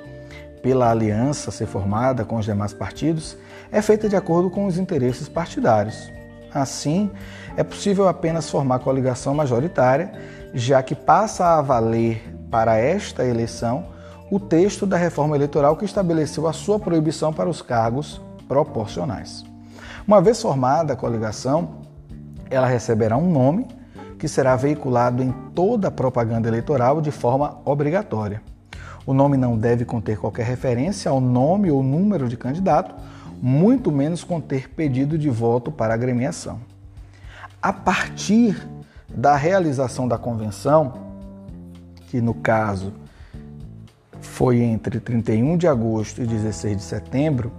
pela 0.63 0.91
aliança 0.91 1.51
ser 1.51 1.67
formada 1.67 2.25
com 2.25 2.37
os 2.37 2.45
demais 2.45 2.73
partidos 2.73 3.37
é 3.73 3.81
feita 3.81 4.09
de 4.09 4.17
acordo 4.17 4.51
com 4.51 4.67
os 4.67 4.79
interesses 4.79 5.29
partidários. 5.29 6.11
Assim, 6.53 7.11
é 7.57 7.63
possível 7.63 8.09
apenas 8.09 8.51
formar 8.51 8.81
coligação 8.81 9.35
majoritária, 9.35 10.13
já 10.53 10.83
que 10.83 10.95
passa 10.95 11.59
a 11.59 11.63
valer 11.63 12.37
para 12.51 12.77
esta 12.77 13.25
eleição 13.25 13.87
o 14.31 14.39
texto 14.39 14.87
da 14.87 14.97
reforma 14.97 15.37
eleitoral 15.37 15.77
que 15.77 15.85
estabeleceu 15.85 16.47
a 16.47 16.53
sua 16.53 16.79
proibição 16.79 17.33
para 17.33 17.49
os 17.49 17.63
cargos 17.63 18.21
proporcionais. 18.47 19.45
Uma 20.07 20.21
vez 20.21 20.41
formada 20.41 20.93
a 20.93 20.97
coligação, 20.97 21.81
ela 22.49 22.67
receberá 22.67 23.17
um 23.17 23.31
nome 23.31 23.67
que 24.19 24.29
será 24.29 24.55
veiculado 24.57 25.23
em 25.23 25.33
toda 25.55 25.89
a 25.89 25.91
propaganda 25.91 26.49
eleitoral 26.49 27.01
de 27.01 27.11
forma 27.11 27.59
obrigatória. 27.65 28.43
O 29.07 29.15
nome 29.15 29.37
não 29.37 29.57
deve 29.57 29.85
conter 29.85 30.19
qualquer 30.19 30.47
referência 30.47 31.11
ao 31.11 31.21
nome 31.21 31.71
ou 31.71 31.83
número 31.83 32.29
de 32.29 32.37
candidato, 32.37 32.95
muito 33.41 33.91
menos 33.91 34.23
conter 34.23 34.69
pedido 34.71 35.17
de 35.17 35.31
voto 35.31 35.73
para 35.73 35.95
agremiação. 35.95 36.61
A 37.63 37.73
partir 37.73 38.69
da 39.09 39.37
realização 39.37 40.07
da 40.07 40.19
convenção, 40.19 40.95
que 42.09 42.21
no 42.21 42.35
caso 42.35 42.93
foi 44.21 44.61
entre 44.61 45.01
31 45.01 45.57
de 45.57 45.67
agosto 45.67 46.23
e 46.23 46.27
16 46.27 46.77
de 46.77 46.83
setembro, 46.83 47.53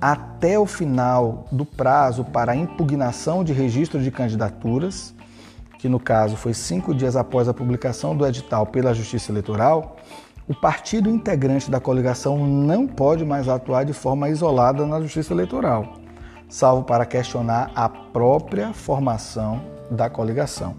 até 0.00 0.58
o 0.58 0.66
final 0.66 1.46
do 1.50 1.64
prazo 1.64 2.24
para 2.24 2.54
impugnação 2.54 3.42
de 3.42 3.52
registro 3.52 4.02
de 4.02 4.10
candidaturas, 4.10 5.14
que 5.78 5.88
no 5.88 5.98
caso 5.98 6.36
foi 6.36 6.52
cinco 6.54 6.94
dias 6.94 7.16
após 7.16 7.48
a 7.48 7.54
publicação 7.54 8.16
do 8.16 8.26
edital 8.26 8.66
pela 8.66 8.94
Justiça 8.94 9.32
Eleitoral, 9.32 9.96
o 10.48 10.54
partido 10.54 11.10
integrante 11.10 11.70
da 11.70 11.80
coligação 11.80 12.46
não 12.46 12.86
pode 12.86 13.24
mais 13.24 13.48
atuar 13.48 13.84
de 13.84 13.92
forma 13.92 14.28
isolada 14.28 14.86
na 14.86 15.00
Justiça 15.00 15.32
Eleitoral, 15.32 15.94
salvo 16.48 16.84
para 16.84 17.04
questionar 17.04 17.72
a 17.74 17.88
própria 17.88 18.72
formação 18.72 19.60
da 19.90 20.08
coligação. 20.08 20.76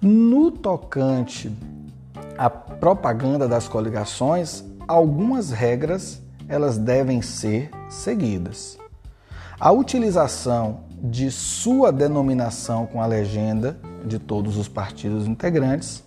No 0.00 0.50
tocante 0.50 1.54
à 2.38 2.48
propaganda 2.48 3.46
das 3.46 3.68
coligações, 3.68 4.64
algumas 4.88 5.50
regras 5.50 6.22
elas 6.48 6.78
devem 6.78 7.20
ser 7.20 7.70
seguidas. 7.88 8.78
A 9.60 9.70
utilização 9.70 10.80
de 11.02 11.30
sua 11.30 11.92
denominação 11.92 12.86
com 12.86 13.00
a 13.02 13.06
legenda 13.06 13.78
de 14.04 14.18
todos 14.18 14.56
os 14.56 14.68
partidos 14.68 15.26
integrantes 15.26 16.02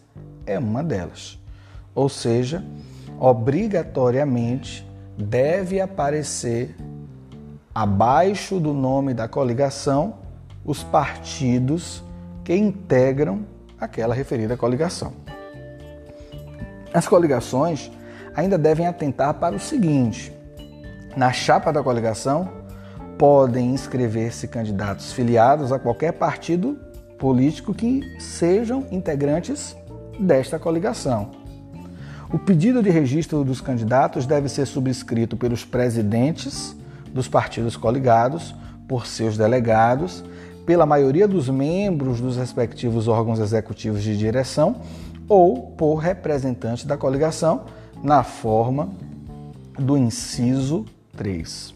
é 0.46 0.58
uma 0.58 0.84
delas. 0.84 1.45
Ou 1.96 2.10
seja, 2.10 2.64
obrigatoriamente 3.18 4.86
deve 5.18 5.80
aparecer 5.80 6.76
abaixo 7.74 8.60
do 8.60 8.74
nome 8.74 9.14
da 9.14 9.28
coligação 9.28 10.16
os 10.66 10.84
partidos 10.84 12.04
que 12.44 12.54
integram 12.54 13.46
aquela 13.80 14.14
referida 14.14 14.58
coligação. 14.58 15.14
As 16.94 17.08
coligações 17.08 17.92
ainda 18.36 18.58
devem 18.58 18.88
atentar 18.88 19.34
para 19.36 19.56
o 19.56 19.60
seguinte: 19.60 20.34
na 21.16 21.32
chapa 21.32 21.72
da 21.72 21.82
coligação 21.82 22.50
podem 23.18 23.74
inscrever-se 23.74 24.48
candidatos 24.48 25.14
filiados 25.14 25.72
a 25.72 25.80
qualquer 25.80 26.14
partido 26.14 26.78
político 27.18 27.74
que 27.74 28.02
sejam 28.20 28.86
integrantes 28.92 29.76
desta 30.20 30.60
coligação. 30.60 31.45
O 32.36 32.38
pedido 32.38 32.84
de 32.84 32.90
registro 32.90 33.46
dos 33.46 33.62
candidatos 33.62 34.26
deve 34.26 34.50
ser 34.50 34.66
subscrito 34.66 35.38
pelos 35.38 35.64
presidentes 35.64 36.76
dos 37.14 37.30
partidos 37.30 37.78
coligados, 37.78 38.54
por 38.90 39.08
seus 39.08 39.38
delegados, 39.38 40.22
pela 40.66 40.86
maioria 40.86 41.30
dos 41.30 41.48
membros 41.48 42.20
dos 42.20 42.36
respectivos 42.36 43.08
órgãos 43.08 43.40
executivos 43.40 44.04
de 44.04 44.18
direção 44.18 44.82
ou 45.30 45.72
por 45.78 45.96
representantes 45.96 46.84
da 46.84 46.98
coligação, 46.98 47.68
na 48.04 48.22
forma 48.22 48.90
do 49.80 49.98
inciso 49.98 50.84
3. 51.16 51.74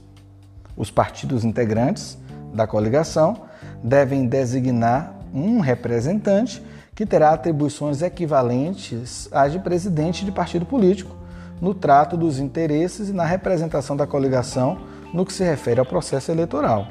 Os 0.75 0.91
partidos 0.91 1.45
integrantes 1.45 2.17
da 2.53 2.67
coligação 2.67 3.43
devem 3.81 4.27
designar 4.27 5.15
um 5.33 5.61
representante 5.61 6.61
que 6.99 7.05
terá 7.05 7.31
atribuições 7.31 8.01
equivalentes 8.01 9.29
às 9.31 9.53
de 9.53 9.59
presidente 9.59 10.25
de 10.25 10.33
partido 10.33 10.65
político 10.65 11.15
no 11.61 11.73
trato 11.73 12.17
dos 12.17 12.39
interesses 12.39 13.07
e 13.07 13.13
na 13.13 13.23
representação 13.23 13.95
da 13.95 14.05
coligação 14.05 14.77
no 15.13 15.25
que 15.25 15.31
se 15.31 15.41
refere 15.41 15.79
ao 15.79 15.85
processo 15.85 16.29
eleitoral. 16.29 16.85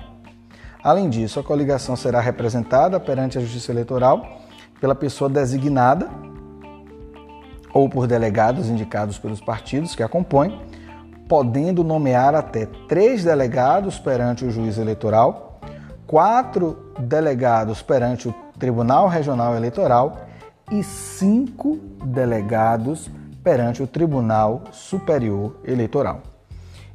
Além 0.83 1.11
disso, 1.11 1.39
a 1.39 1.45
coligação 1.45 1.95
será 1.95 2.21
representada 2.21 2.99
perante 2.99 3.37
a 3.37 3.43
Justiça 3.43 3.71
Eleitoral 3.71 4.41
pela 4.81 4.95
pessoa 4.95 5.29
designada 5.29 6.09
ou 7.75 7.87
por 7.87 8.07
delegados 8.07 8.71
indicados 8.71 9.19
pelos 9.19 9.43
partidos 9.43 9.95
que 9.95 10.03
a 10.03 10.09
compõem, 10.09 10.59
podendo 11.29 11.85
nomear 11.85 12.35
até 12.35 12.65
três 12.89 13.25
delegados 13.25 13.99
perante 13.99 14.43
o 14.43 14.51
juiz 14.51 14.79
eleitoral, 14.79 15.61
quatro 16.07 16.95
delegados 16.99 17.83
perante 17.83 18.27
o 18.27 18.48
Tribunal 18.59 19.09
Regional 19.09 19.57
Eleitoral 19.57 20.29
e 20.71 20.83
cinco 20.83 21.79
delegados 22.05 23.11
perante 23.43 23.83
o 23.83 23.87
Tribunal 23.87 24.65
Superior 24.73 25.57
Eleitoral. 25.65 26.21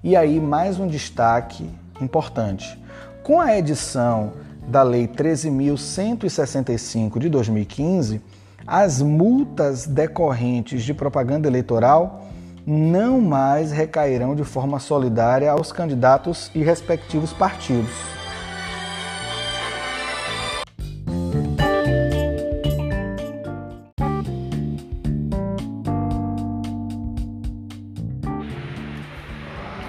E 0.04 0.16
aí, 0.16 0.40
mais 0.40 0.80
um 0.80 0.88
destaque 0.88 1.68
importante. 2.02 2.80
Com 3.24 3.40
a 3.40 3.56
edição 3.58 4.34
da 4.68 4.84
Lei 4.84 5.08
13.165 5.08 7.18
de 7.20 7.30
2015, 7.30 8.22
as 8.68 9.02
multas 9.02 9.88
decorrentes 9.88 10.84
de 10.84 10.94
propaganda 10.94 11.48
eleitoral 11.48 12.28
não 12.66 13.20
mais 13.20 13.72
recairão 13.72 14.36
de 14.36 14.44
forma 14.44 14.80
solidária 14.80 15.52
aos 15.52 15.72
candidatos 15.72 16.52
e 16.56 16.64
respectivos 16.64 17.34
partidos. 17.34 18.23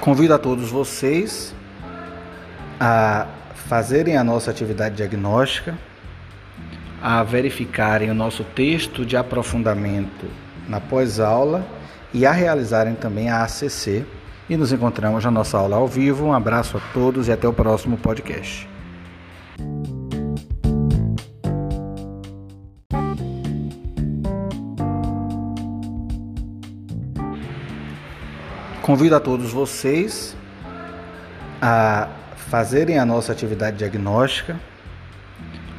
Convido 0.05 0.35
a 0.35 0.39
todos 0.39 0.69
vocês 0.69 1.55
a 2.79 3.27
fazerem 3.55 4.19
a 4.19 4.23
nossa 4.23 4.51
atividade 4.51 4.97
diagnóstica, 4.97 5.79
a 7.03 7.23
verificarem 7.23 8.11
o 8.11 8.15
nosso 8.15 8.45
texto 8.45 9.07
de 9.07 9.17
aprofundamento 9.17 10.27
na 10.69 10.79
pós-aula 10.79 11.67
e 12.13 12.27
a 12.27 12.33
realizarem 12.33 12.95
também 12.95 13.31
a 13.31 13.45
ACC. 13.45 14.05
E 14.47 14.59
nos 14.59 14.73
encontramos 14.73 15.25
na 15.25 15.31
nossa 15.31 15.57
aula 15.57 15.77
ao 15.77 15.89
vivo. 15.89 16.27
Um 16.27 16.35
abraço 16.35 16.77
a 16.77 16.81
todos 16.93 17.29
e 17.29 17.33
até 17.33 17.49
o 17.49 17.53
próximo 17.55 17.97
podcast. 17.97 18.74
Convido 28.85 29.17
a 29.17 29.21
todos 29.21 29.51
vocês 29.51 30.37
a 31.59 32.07
fazerem 32.37 32.99
a 32.99 33.07
nossa 33.07 33.33
atividade 33.33 33.79
diagnóstica, 33.79 34.61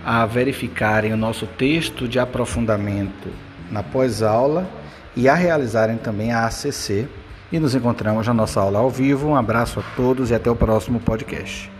a 0.04 0.26
verificarem 0.26 1.14
o 1.14 1.18
nosso 1.18 1.46
texto 1.46 2.08
de 2.08 2.18
aprofundamento 2.18 3.30
na 3.70 3.84
pós-aula 3.84 4.68
e 5.16 5.30
a 5.30 5.36
realizarem 5.36 5.98
também 5.98 6.32
a 6.32 6.48
ACC. 6.48 7.08
E 7.52 7.60
nos 7.60 7.76
encontramos 7.76 8.26
na 8.26 8.34
nossa 8.34 8.60
aula 8.60 8.80
ao 8.80 8.90
vivo. 8.90 9.28
Um 9.28 9.36
abraço 9.36 9.80
a 9.80 9.84
todos 9.96 10.32
e 10.32 10.34
até 10.34 10.50
o 10.50 10.56
próximo 10.56 11.00
podcast. 11.00 11.72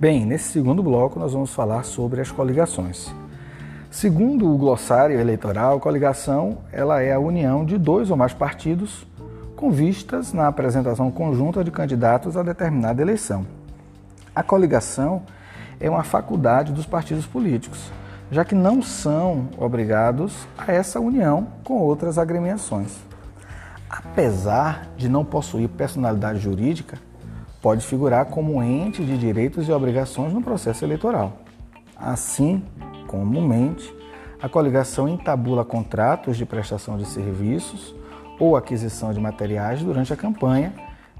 Bem, 0.00 0.24
nesse 0.24 0.52
segundo 0.52 0.80
bloco 0.80 1.18
nós 1.18 1.32
vamos 1.32 1.52
falar 1.52 1.82
sobre 1.82 2.20
as 2.20 2.30
coligações. 2.30 3.12
Segundo 3.90 4.48
o 4.48 4.56
glossário 4.56 5.18
eleitoral, 5.18 5.80
coligação 5.80 6.58
ela 6.70 7.02
é 7.02 7.12
a 7.12 7.18
união 7.18 7.64
de 7.64 7.76
dois 7.76 8.08
ou 8.08 8.16
mais 8.16 8.32
partidos 8.32 9.04
com 9.56 9.72
vistas 9.72 10.32
na 10.32 10.46
apresentação 10.46 11.10
conjunta 11.10 11.64
de 11.64 11.72
candidatos 11.72 12.36
a 12.36 12.44
determinada 12.44 13.02
eleição. 13.02 13.44
A 14.32 14.40
coligação 14.40 15.22
é 15.80 15.90
uma 15.90 16.04
faculdade 16.04 16.72
dos 16.72 16.86
partidos 16.86 17.26
políticos, 17.26 17.90
já 18.30 18.44
que 18.44 18.54
não 18.54 18.80
são 18.80 19.48
obrigados 19.58 20.46
a 20.56 20.72
essa 20.72 21.00
união 21.00 21.48
com 21.64 21.74
outras 21.74 22.18
agremiações. 22.18 22.94
Apesar 23.90 24.86
de 24.96 25.08
não 25.08 25.24
possuir 25.24 25.68
personalidade 25.68 26.38
jurídica, 26.38 27.07
pode 27.60 27.84
figurar 27.86 28.26
como 28.26 28.62
ente 28.62 29.04
de 29.04 29.18
direitos 29.18 29.68
e 29.68 29.72
obrigações 29.72 30.32
no 30.32 30.42
processo 30.42 30.84
eleitoral. 30.84 31.38
Assim, 31.96 32.62
comumente, 33.06 33.92
a 34.40 34.48
coligação 34.48 35.08
entabula 35.08 35.64
contratos 35.64 36.36
de 36.36 36.46
prestação 36.46 36.96
de 36.96 37.06
serviços 37.06 37.94
ou 38.38 38.56
aquisição 38.56 39.12
de 39.12 39.20
materiais 39.20 39.82
durante 39.82 40.12
a 40.12 40.16
campanha 40.16 40.72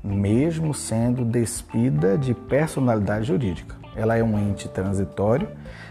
mesmo 0.03 0.73
sendo 0.73 1.25
despida 1.25 2.17
de 2.17 2.35
personalidade 2.35 3.27
jurídica. 3.27 3.77
Ela 3.97 4.17
é 4.17 4.23
um 4.23 4.39
ente 4.39 4.69
transitório, 4.69 5.49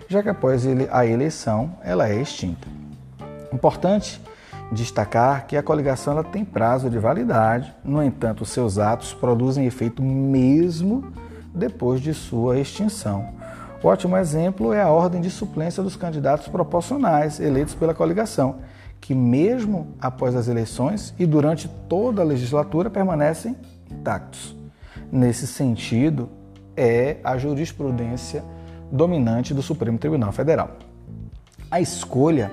já 0.07 0.23
que 0.23 0.29
após 0.29 0.65
a 0.91 1.05
eleição 1.05 1.75
ela 1.83 2.07
é 2.07 2.21
extinta. 2.21 2.67
Importante 3.51 4.21
destacar 4.71 5.47
que 5.47 5.55
a 5.55 5.63
coligação 5.63 6.13
ela 6.13 6.23
tem 6.23 6.43
prazo 6.43 6.89
de 6.89 6.99
validade, 6.99 7.73
no 7.83 8.03
entanto, 8.03 8.45
seus 8.45 8.77
atos 8.77 9.13
produzem 9.13 9.65
efeito 9.65 10.01
mesmo 10.01 11.11
depois 11.53 12.01
de 12.01 12.13
sua 12.13 12.59
extinção. 12.59 13.29
Ótimo 13.83 14.17
exemplo 14.17 14.73
é 14.73 14.81
a 14.81 14.89
ordem 14.89 15.21
de 15.21 15.29
suplência 15.29 15.83
dos 15.83 15.95
candidatos 15.95 16.47
proporcionais 16.47 17.39
eleitos 17.39 17.75
pela 17.75 17.93
coligação, 17.93 18.57
que, 18.99 19.13
mesmo 19.13 19.95
após 20.01 20.35
as 20.35 20.47
eleições 20.47 21.13
e 21.17 21.25
durante 21.25 21.67
toda 21.87 22.21
a 22.21 22.25
legislatura, 22.25 22.89
permanecem 22.89 23.55
intactos. 23.89 24.55
Nesse 25.11 25.47
sentido, 25.47 26.29
é 26.75 27.17
a 27.23 27.37
jurisprudência 27.37 28.43
dominante 28.91 29.53
do 29.53 29.61
Supremo 29.61 29.97
Tribunal 29.97 30.31
Federal. 30.31 30.71
A 31.69 31.79
escolha 31.79 32.51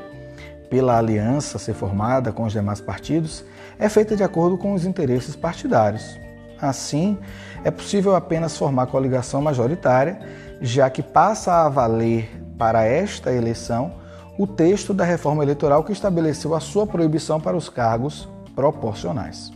pela 0.71 0.99
aliança 0.99 1.59
ser 1.59 1.75
formada 1.75 2.33
com 2.33 2.45
os 2.45 2.53
demais 2.53 2.81
partidos 2.81 3.45
é 3.79 3.89
feita 3.89 4.17
de 4.17 4.23
acordo 4.23 4.57
com 4.57 4.73
os 4.75 4.85
interesses 4.85 5.37
partidários. 5.37 6.19
Assim, 6.61 7.19
é 7.65 7.71
possível 7.71 8.15
apenas 8.15 8.57
formar 8.57 8.87
coligação 8.87 9.43
majoritária, 9.43 10.19
já 10.61 10.89
que 10.89 11.03
passa 11.03 11.65
a 11.65 11.69
valer 11.69 12.31
para 12.57 12.85
esta 12.85 13.33
eleição 13.33 13.93
o 14.39 14.47
texto 14.47 14.93
da 14.93 15.05
reforma 15.05 15.43
eleitoral 15.43 15.85
que 15.85 15.93
estabeleceu 15.93 16.55
a 16.55 16.61
sua 16.61 16.87
proibição 16.87 17.41
para 17.41 17.57
os 17.57 17.69
cargos 17.69 18.29
proporcionais. 18.55 19.53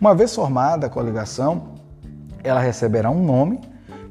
Uma 0.00 0.14
vez 0.14 0.34
formada 0.34 0.86
a 0.86 0.90
coligação, 0.90 1.74
ela 2.42 2.60
receberá 2.60 3.10
um 3.10 3.22
nome 3.22 3.60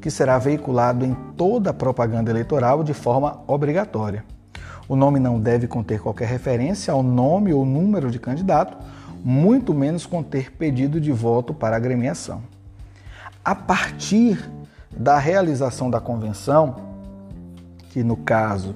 que 0.01 0.09
será 0.09 0.37
veiculado 0.37 1.05
em 1.05 1.13
toda 1.35 1.71
a 1.71 1.73
propaganda 1.73 2.31
eleitoral 2.31 2.83
de 2.83 2.93
forma 2.93 3.41
obrigatória. 3.47 4.23
O 4.89 4.95
nome 4.95 5.19
não 5.19 5.39
deve 5.39 5.67
conter 5.67 6.01
qualquer 6.01 6.27
referência 6.27 6.91
ao 6.91 7.03
nome 7.03 7.53
ou 7.53 7.63
número 7.63 8.09
de 8.09 8.17
candidato, 8.17 8.75
muito 9.23 9.71
menos 9.71 10.07
conter 10.07 10.51
pedido 10.51 10.99
de 10.99 11.11
voto 11.11 11.53
para 11.53 11.75
agremiação. 11.75 12.41
A 13.45 13.53
partir 13.53 14.49
da 14.89 15.19
realização 15.19 15.91
da 15.91 15.99
convenção, 15.99 16.75
que 17.91 18.03
no 18.03 18.17
caso 18.17 18.75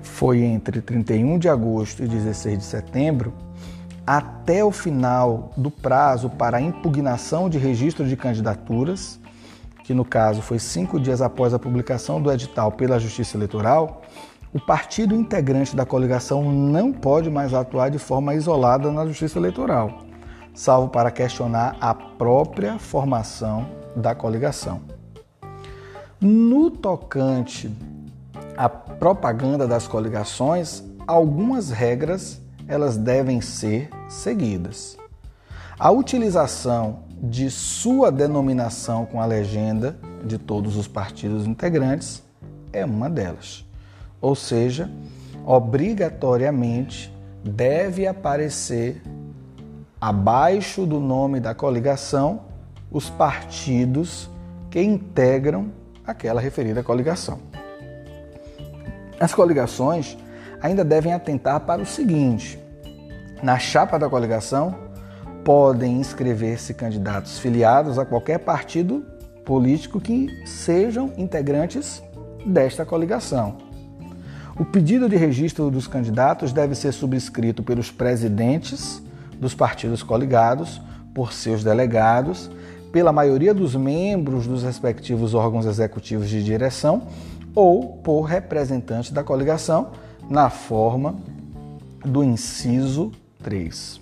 foi 0.00 0.40
entre 0.40 0.80
31 0.80 1.38
de 1.38 1.50
agosto 1.50 2.02
e 2.02 2.08
16 2.08 2.56
de 2.56 2.64
setembro, 2.64 3.34
até 4.06 4.64
o 4.64 4.70
final 4.70 5.52
do 5.54 5.70
prazo 5.70 6.30
para 6.30 6.62
impugnação 6.62 7.50
de 7.50 7.58
registro 7.58 8.08
de 8.08 8.16
candidaturas, 8.16 9.20
que 9.84 9.92
no 9.92 10.04
caso 10.04 10.40
foi 10.40 10.58
cinco 10.58 10.98
dias 10.98 11.20
após 11.20 11.52
a 11.52 11.58
publicação 11.58 12.22
do 12.22 12.32
edital 12.32 12.72
pela 12.72 12.98
Justiça 12.98 13.36
Eleitoral, 13.36 14.02
o 14.52 14.58
partido 14.60 15.14
integrante 15.14 15.76
da 15.76 15.84
coligação 15.84 16.50
não 16.50 16.92
pode 16.92 17.30
mais 17.30 17.52
atuar 17.52 17.90
de 17.90 17.98
forma 17.98 18.34
isolada 18.34 18.90
na 18.90 19.06
Justiça 19.06 19.38
Eleitoral, 19.38 20.04
salvo 20.54 20.88
para 20.88 21.10
questionar 21.10 21.76
a 21.80 21.94
própria 21.94 22.78
formação 22.78 23.66
da 23.94 24.14
coligação. 24.14 24.80
No 26.20 26.70
tocante 26.70 27.70
à 28.56 28.68
propaganda 28.68 29.68
das 29.68 29.86
coligações, 29.86 30.82
algumas 31.06 31.70
regras 31.70 32.40
elas 32.66 32.96
devem 32.96 33.40
ser 33.40 33.88
seguidas. 34.08 34.98
A 35.78 35.90
utilização 35.90 37.04
de 37.22 37.50
sua 37.50 38.10
denominação 38.10 39.06
com 39.06 39.20
a 39.20 39.26
legenda 39.26 39.96
de 40.24 40.38
todos 40.38 40.76
os 40.76 40.88
partidos 40.88 41.46
integrantes 41.46 42.22
é 42.72 42.84
uma 42.84 43.08
delas. 43.08 43.67
Ou 44.20 44.34
seja, 44.34 44.90
obrigatoriamente 45.44 47.12
deve 47.44 48.06
aparecer 48.06 49.02
abaixo 50.00 50.84
do 50.86 51.00
nome 51.00 51.40
da 51.40 51.54
coligação 51.54 52.42
os 52.90 53.08
partidos 53.10 54.28
que 54.70 54.80
integram 54.82 55.70
aquela 56.06 56.40
referida 56.40 56.82
coligação. 56.82 57.38
As 59.20 59.34
coligações 59.34 60.16
ainda 60.60 60.84
devem 60.84 61.12
atentar 61.12 61.60
para 61.60 61.82
o 61.82 61.86
seguinte: 61.86 62.58
na 63.42 63.58
chapa 63.58 63.98
da 63.98 64.08
coligação 64.08 64.74
podem 65.44 65.98
inscrever-se 65.98 66.74
candidatos 66.74 67.38
filiados 67.38 67.98
a 67.98 68.04
qualquer 68.04 68.38
partido 68.38 69.04
político 69.44 70.00
que 70.00 70.28
sejam 70.46 71.12
integrantes 71.16 72.02
desta 72.44 72.84
coligação. 72.84 73.67
O 74.58 74.64
pedido 74.64 75.08
de 75.08 75.16
registro 75.16 75.70
dos 75.70 75.86
candidatos 75.86 76.52
deve 76.52 76.74
ser 76.74 76.90
subscrito 76.90 77.62
pelos 77.62 77.92
presidentes 77.92 79.00
dos 79.38 79.54
partidos 79.54 80.02
coligados, 80.02 80.82
por 81.14 81.32
seus 81.32 81.62
delegados, 81.62 82.50
pela 82.90 83.12
maioria 83.12 83.54
dos 83.54 83.76
membros 83.76 84.48
dos 84.48 84.64
respectivos 84.64 85.32
órgãos 85.32 85.64
executivos 85.64 86.28
de 86.28 86.42
direção 86.42 87.06
ou 87.54 87.98
por 87.98 88.22
representantes 88.22 89.12
da 89.12 89.22
coligação, 89.22 89.92
na 90.28 90.50
forma 90.50 91.14
do 92.04 92.24
inciso 92.24 93.12
3. 93.44 94.00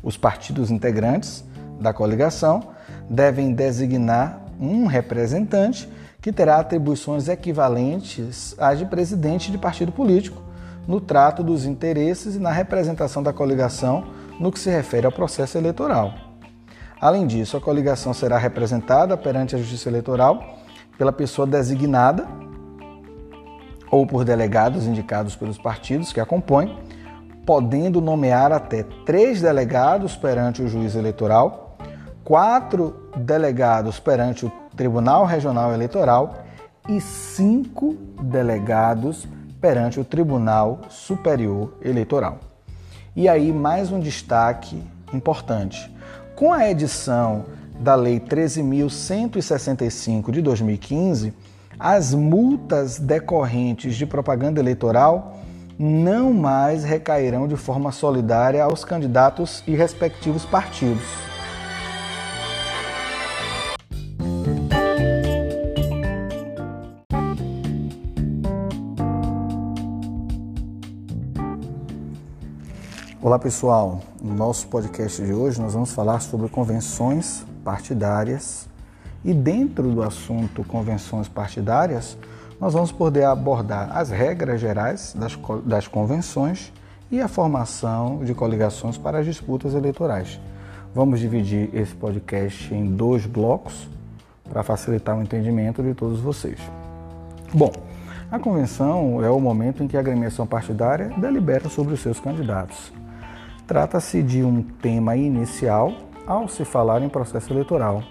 Os 0.00 0.16
partidos 0.16 0.70
integrantes 0.70 1.44
da 1.80 1.92
coligação 1.92 2.68
devem 3.10 3.52
designar 3.52 4.44
um 4.60 4.86
representante 4.86 5.88
que 6.22 6.32
terá 6.32 6.58
atribuições 6.58 7.28
equivalentes 7.28 8.54
às 8.56 8.78
de 8.78 8.86
presidente 8.86 9.50
de 9.50 9.58
partido 9.58 9.90
político 9.90 10.40
no 10.86 11.00
trato 11.00 11.42
dos 11.42 11.66
interesses 11.66 12.36
e 12.36 12.38
na 12.38 12.52
representação 12.52 13.22
da 13.22 13.32
coligação 13.32 14.04
no 14.38 14.50
que 14.52 14.58
se 14.58 14.70
refere 14.70 15.04
ao 15.04 15.12
processo 15.12 15.58
eleitoral. 15.58 16.14
Além 17.00 17.26
disso, 17.26 17.56
a 17.56 17.60
coligação 17.60 18.14
será 18.14 18.38
representada 18.38 19.16
perante 19.16 19.56
a 19.56 19.58
Justiça 19.58 19.88
Eleitoral 19.88 20.58
pela 20.96 21.12
pessoa 21.12 21.46
designada 21.46 22.26
ou 23.90 24.06
por 24.06 24.24
delegados 24.24 24.86
indicados 24.86 25.34
pelos 25.34 25.58
partidos 25.58 26.12
que 26.12 26.20
a 26.20 26.24
compõem, 26.24 26.78
podendo 27.44 28.00
nomear 28.00 28.52
até 28.52 28.84
três 29.04 29.42
delegados 29.42 30.14
perante 30.16 30.62
o 30.62 30.68
juiz 30.68 30.94
eleitoral, 30.94 31.71
quatro 32.24 33.10
delegados 33.16 33.98
perante 33.98 34.46
o 34.46 34.52
Tribunal 34.76 35.26
Regional 35.26 35.72
Eleitoral 35.72 36.44
e 36.88 37.00
cinco 37.00 37.96
delegados 38.22 39.26
perante 39.60 39.98
o 40.00 40.04
Tribunal 40.04 40.80
Superior 40.88 41.74
Eleitoral. 41.82 42.38
E 43.14 43.28
aí, 43.28 43.52
mais 43.52 43.92
um 43.92 44.00
destaque 44.00 44.82
importante. 45.12 45.94
Com 46.34 46.50
a 46.52 46.68
edição 46.68 47.44
da 47.78 47.94
Lei 47.94 48.18
13.165 48.18 50.30
de 50.30 50.40
2015, 50.40 51.34
as 51.78 52.14
multas 52.14 52.98
decorrentes 52.98 53.94
de 53.96 54.06
propaganda 54.06 54.58
eleitoral 54.60 55.36
não 55.78 56.32
mais 56.32 56.84
recairão 56.84 57.46
de 57.48 57.56
forma 57.56 57.92
solidária 57.92 58.64
aos 58.64 58.84
candidatos 58.84 59.64
e 59.66 59.74
respectivos 59.74 60.44
partidos. 60.44 61.31
Olá 73.32 73.38
pessoal, 73.38 74.02
no 74.20 74.34
nosso 74.34 74.68
podcast 74.68 75.24
de 75.24 75.32
hoje 75.32 75.58
nós 75.58 75.72
vamos 75.72 75.90
falar 75.90 76.20
sobre 76.20 76.50
convenções 76.50 77.46
partidárias 77.64 78.68
e 79.24 79.32
dentro 79.32 79.90
do 79.90 80.02
assunto 80.02 80.62
convenções 80.64 81.28
partidárias 81.28 82.18
nós 82.60 82.74
vamos 82.74 82.92
poder 82.92 83.24
abordar 83.24 83.96
as 83.96 84.10
regras 84.10 84.60
gerais 84.60 85.16
das, 85.18 85.38
das 85.64 85.88
convenções 85.88 86.74
e 87.10 87.22
a 87.22 87.26
formação 87.26 88.22
de 88.22 88.34
coligações 88.34 88.98
para 88.98 89.20
as 89.20 89.24
disputas 89.24 89.72
eleitorais. 89.72 90.38
Vamos 90.94 91.18
dividir 91.18 91.74
esse 91.74 91.94
podcast 91.94 92.74
em 92.74 92.84
dois 92.84 93.24
blocos 93.24 93.88
para 94.44 94.62
facilitar 94.62 95.16
o 95.16 95.22
entendimento 95.22 95.82
de 95.82 95.94
todos 95.94 96.20
vocês. 96.20 96.58
Bom, 97.54 97.72
a 98.30 98.38
convenção 98.38 99.24
é 99.24 99.30
o 99.30 99.40
momento 99.40 99.82
em 99.82 99.88
que 99.88 99.96
a 99.96 100.00
agremiação 100.00 100.46
partidária 100.46 101.10
delibera 101.16 101.70
sobre 101.70 101.94
os 101.94 102.00
seus 102.00 102.20
candidatos. 102.20 102.92
Trata-se 103.72 104.22
de 104.22 104.44
um 104.44 104.62
tema 104.62 105.16
inicial 105.16 105.94
ao 106.26 106.46
se 106.46 106.62
falar 106.62 107.00
em 107.00 107.08
processo 107.08 107.54
eleitoral, 107.54 108.02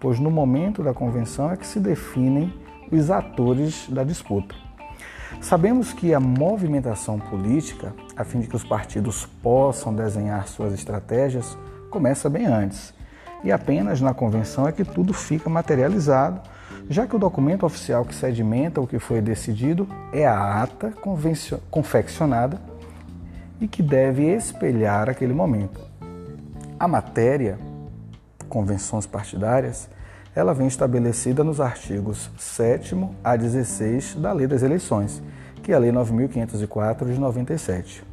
pois 0.00 0.18
no 0.18 0.30
momento 0.30 0.82
da 0.82 0.94
convenção 0.94 1.52
é 1.52 1.58
que 1.58 1.66
se 1.66 1.78
definem 1.78 2.50
os 2.90 3.10
atores 3.10 3.86
da 3.90 4.02
disputa. 4.02 4.54
Sabemos 5.38 5.92
que 5.92 6.14
a 6.14 6.18
movimentação 6.18 7.18
política, 7.18 7.92
a 8.16 8.24
fim 8.24 8.40
de 8.40 8.46
que 8.46 8.56
os 8.56 8.64
partidos 8.64 9.26
possam 9.42 9.94
desenhar 9.94 10.48
suas 10.48 10.72
estratégias, 10.72 11.54
começa 11.90 12.30
bem 12.30 12.46
antes. 12.46 12.94
E 13.44 13.52
apenas 13.52 14.00
na 14.00 14.14
convenção 14.14 14.66
é 14.66 14.72
que 14.72 14.86
tudo 14.86 15.12
fica 15.12 15.50
materializado, 15.50 16.40
já 16.88 17.06
que 17.06 17.14
o 17.14 17.18
documento 17.18 17.66
oficial 17.66 18.06
que 18.06 18.14
sedimenta 18.14 18.80
o 18.80 18.86
que 18.86 18.98
foi 18.98 19.20
decidido 19.20 19.86
é 20.14 20.26
a 20.26 20.62
ata 20.62 20.94
confeccionada 21.70 22.69
e 23.60 23.68
que 23.68 23.82
deve 23.82 24.24
espelhar 24.24 25.08
aquele 25.08 25.34
momento. 25.34 25.80
A 26.78 26.88
matéria, 26.88 27.58
convenções 28.48 29.06
partidárias, 29.06 29.88
ela 30.34 30.54
vem 30.54 30.66
estabelecida 30.66 31.44
nos 31.44 31.60
artigos 31.60 32.30
7 32.38 32.96
a 33.22 33.36
16 33.36 34.14
da 34.14 34.32
Lei 34.32 34.46
das 34.46 34.62
Eleições, 34.62 35.22
que 35.62 35.72
é 35.72 35.74
a 35.74 35.78
Lei 35.78 35.92
9504 35.92 37.12
de 37.12 37.18
97. 37.18 38.04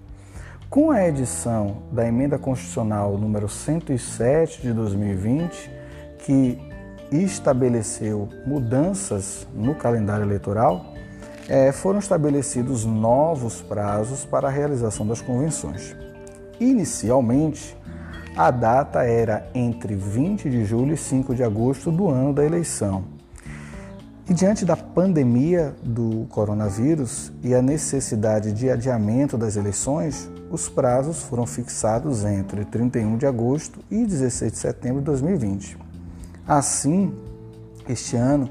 Com 0.70 0.92
a 0.92 1.08
edição 1.08 1.84
da 1.92 2.06
Emenda 2.06 2.38
Constitucional 2.38 3.18
número 3.18 3.48
107 3.48 4.62
de 4.64 4.74
2020, 4.74 5.72
que 6.20 6.60
estabeleceu 7.12 8.28
mudanças 8.46 9.48
no 9.54 9.76
calendário 9.76 10.26
eleitoral, 10.26 10.94
é, 11.48 11.72
foram 11.72 12.00
estabelecidos 12.00 12.84
novos 12.86 13.62
prazos 13.62 14.26
para 14.26 14.48
a 14.48 14.52
realização 14.52 15.08
das 15.08 15.22
convenções. 15.22 15.96
Inicialmente, 16.60 17.78
a 18.36 18.52
data 18.52 19.04
era 19.04 19.50
entre 19.56 19.96
20 19.96 20.50
de 20.50 20.66
julho 20.66 20.94
e 20.94 20.98
5 20.98 21.34
de 21.34 21.44
agosto 21.44 21.92
do 21.92 22.10
ano 22.10 22.34
da 22.34 22.46
eleição. 22.46 23.06
E 24.30 24.34
diante 24.34 24.66
da 24.66 24.76
pandemia 24.76 25.74
do 25.82 26.28
coronavírus 26.30 27.32
e 27.42 27.56
a 27.56 27.62
necessidade 27.62 28.52
de 28.52 28.70
adiamento 28.70 29.38
das 29.38 29.56
eleições, 29.56 30.30
os 30.52 30.68
prazos 30.68 31.24
foram 31.24 31.46
fixados 31.46 32.26
entre 32.26 32.66
31 32.66 33.18
de 33.18 33.26
agosto 33.26 33.80
e 33.90 34.06
16 34.06 34.52
de 34.52 34.58
setembro 34.58 35.00
de 35.00 35.06
2020. 35.06 35.78
Assim, 36.46 37.14
este 37.88 38.18
ano, 38.18 38.50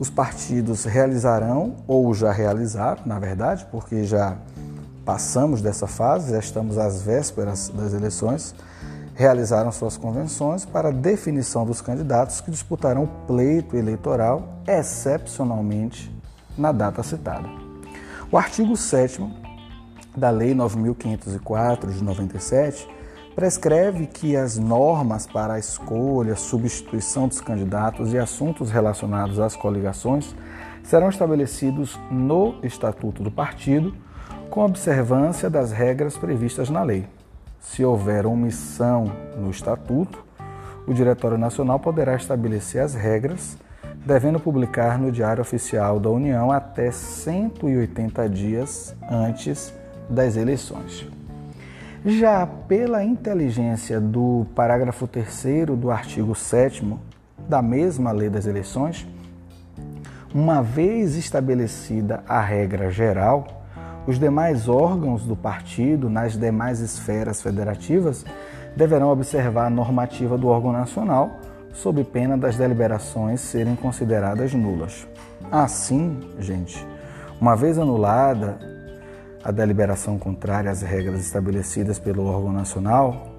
os 0.00 0.08
partidos 0.08 0.86
realizarão, 0.86 1.76
ou 1.86 2.14
já 2.14 2.32
realizaram, 2.32 3.02
na 3.04 3.18
verdade, 3.18 3.66
porque 3.70 4.04
já 4.04 4.38
passamos 5.04 5.60
dessa 5.60 5.86
fase, 5.86 6.30
já 6.30 6.38
estamos 6.38 6.78
às 6.78 7.02
vésperas 7.02 7.68
das 7.68 7.92
eleições, 7.92 8.54
realizaram 9.14 9.70
suas 9.70 9.98
convenções 9.98 10.64
para 10.64 10.90
definição 10.90 11.66
dos 11.66 11.82
candidatos 11.82 12.40
que 12.40 12.50
disputarão 12.50 13.04
o 13.04 13.26
pleito 13.26 13.76
eleitoral, 13.76 14.62
excepcionalmente 14.66 16.10
na 16.56 16.72
data 16.72 17.02
citada. 17.02 17.46
O 18.32 18.38
artigo 18.38 18.78
7 18.78 19.22
da 20.16 20.30
Lei 20.30 20.54
9504 20.54 21.92
de 21.92 22.02
97 22.02 22.88
prescreve 23.34 24.06
que 24.06 24.36
as 24.36 24.58
normas 24.58 25.26
para 25.26 25.54
a 25.54 25.58
escolha, 25.58 26.36
substituição 26.36 27.28
dos 27.28 27.40
candidatos 27.40 28.12
e 28.12 28.18
assuntos 28.18 28.70
relacionados 28.70 29.38
às 29.38 29.56
coligações 29.56 30.34
serão 30.82 31.08
estabelecidos 31.08 31.98
no 32.10 32.56
Estatuto 32.62 33.22
do 33.22 33.30
Partido, 33.30 33.94
com 34.50 34.64
observância 34.64 35.48
das 35.48 35.70
regras 35.70 36.16
previstas 36.16 36.68
na 36.68 36.82
lei. 36.82 37.06
Se 37.60 37.84
houver 37.84 38.26
omissão 38.26 39.12
no 39.36 39.50
estatuto, 39.50 40.24
o 40.86 40.94
Diretório 40.94 41.38
Nacional 41.38 41.78
poderá 41.78 42.16
estabelecer 42.16 42.82
as 42.82 42.94
regras, 42.94 43.56
devendo 44.04 44.40
publicar 44.40 44.98
no 44.98 45.12
Diário 45.12 45.42
Oficial 45.42 46.00
da 46.00 46.10
União 46.10 46.50
até 46.50 46.90
180 46.90 48.28
dias 48.28 48.96
antes 49.08 49.72
das 50.08 50.36
eleições. 50.36 51.19
Já 52.04 52.46
pela 52.46 53.04
inteligência 53.04 54.00
do 54.00 54.46
parágrafo 54.54 55.06
3 55.06 55.66
do 55.76 55.90
artigo 55.90 56.34
7 56.34 56.96
da 57.46 57.60
mesma 57.60 58.10
Lei 58.10 58.30
das 58.30 58.46
Eleições, 58.46 59.06
uma 60.32 60.62
vez 60.62 61.14
estabelecida 61.14 62.24
a 62.26 62.40
regra 62.40 62.90
geral, 62.90 63.46
os 64.06 64.18
demais 64.18 64.66
órgãos 64.66 65.24
do 65.24 65.36
partido, 65.36 66.08
nas 66.08 66.38
demais 66.38 66.80
esferas 66.80 67.42
federativas, 67.42 68.24
deverão 68.74 69.10
observar 69.10 69.66
a 69.66 69.70
normativa 69.70 70.38
do 70.38 70.48
órgão 70.48 70.72
nacional, 70.72 71.30
sob 71.74 72.02
pena 72.02 72.38
das 72.38 72.56
deliberações 72.56 73.42
serem 73.42 73.76
consideradas 73.76 74.54
nulas. 74.54 75.06
Assim, 75.52 76.18
gente, 76.38 76.86
uma 77.38 77.54
vez 77.54 77.78
anulada 77.78 78.79
a 79.42 79.50
deliberação 79.50 80.18
contrária 80.18 80.70
às 80.70 80.82
regras 80.82 81.20
estabelecidas 81.20 81.98
pelo 81.98 82.26
órgão 82.26 82.52
nacional, 82.52 83.34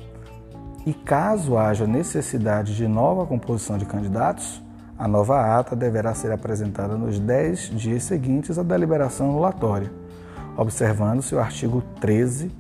e 0.86 0.94
caso 0.94 1.58
haja 1.58 1.86
necessidade 1.86 2.76
de 2.76 2.88
nova 2.88 3.26
composição 3.26 3.78
de 3.78 3.86
candidatos, 3.86 4.62
a 4.98 5.08
nova 5.08 5.60
ata 5.60 5.76
deverá 5.76 6.14
ser 6.14 6.32
apresentada 6.32 6.96
nos 6.96 7.20
10 7.20 7.72
dias 7.78 8.04
seguintes 8.04 8.58
à 8.58 8.64
deliberação 8.64 9.30
anulatória 9.30 10.02
observando-se 10.58 11.34
o 11.36 11.40
artigo 11.40 11.82
13 12.00 12.52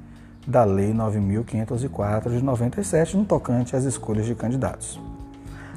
da 0.47 0.63
Lei 0.63 0.93
9.504 0.93 2.29
de 2.29 2.43
97, 2.43 3.15
no 3.15 3.25
tocante 3.25 3.75
às 3.75 3.83
escolhas 3.83 4.25
de 4.25 4.33
candidatos. 4.33 4.99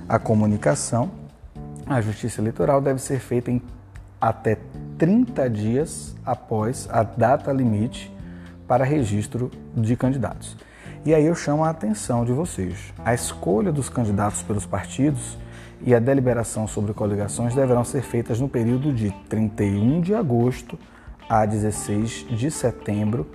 A 0.09 0.19
comunicação 0.19 1.11
à 1.87 2.01
Justiça 2.01 2.41
Eleitoral 2.41 2.81
deve 2.81 3.01
ser 3.01 3.19
feita 3.19 3.51
em 3.51 3.61
até 4.21 4.57
30 4.99 5.51
dias 5.51 6.15
após 6.25 6.89
a 6.91 7.03
data 7.03 7.53
limite 7.53 8.13
para 8.67 8.85
registro 8.85 9.51
de 9.77 9.97
candidatos. 9.97 10.57
E 11.05 11.15
aí 11.15 11.27
eu 11.27 11.35
chamo 11.35 11.65
a 11.65 11.71
atenção 11.71 12.25
de 12.25 12.33
vocês. 12.33 12.93
A 13.05 13.13
escolha 13.13 13.71
dos 13.71 13.89
candidatos 13.89 14.43
pelos 14.43 14.65
partidos 14.65 15.37
e 15.83 15.95
a 15.95 15.99
deliberação 15.99 16.67
sobre 16.67 16.95
coligações 16.95 17.55
deverão 17.55 17.85
ser 17.85 18.03
feitas 18.03 18.41
no 18.41 18.49
período 18.49 18.93
de 18.93 19.11
31 19.29 20.01
de 20.01 20.15
agosto 20.15 20.79
a 21.29 21.45
16 21.45 22.27
de 22.31 22.51
setembro 22.51 23.27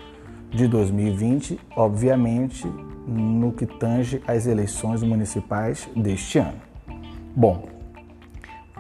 de 0.50 0.68
2020, 0.68 1.60
obviamente 1.76 2.68
no 3.08 3.52
que 3.52 3.66
tange 3.66 4.22
às 4.28 4.48
eleições 4.48 5.04
municipais 5.04 5.88
deste 5.96 6.40
ano. 6.40 6.58
Bom, 7.36 7.68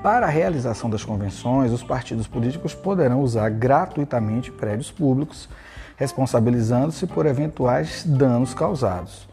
para 0.01 0.27
a 0.27 0.29
realização 0.29 0.89
das 0.89 1.03
convenções, 1.03 1.71
os 1.71 1.83
partidos 1.83 2.25
políticos 2.25 2.73
poderão 2.73 3.21
usar 3.21 3.49
gratuitamente 3.49 4.51
prédios 4.51 4.89
públicos, 4.89 5.49
responsabilizando-se 5.97 7.05
por 7.05 7.25
eventuais 7.25 8.05
danos 8.05 8.53
causados. 8.53 9.27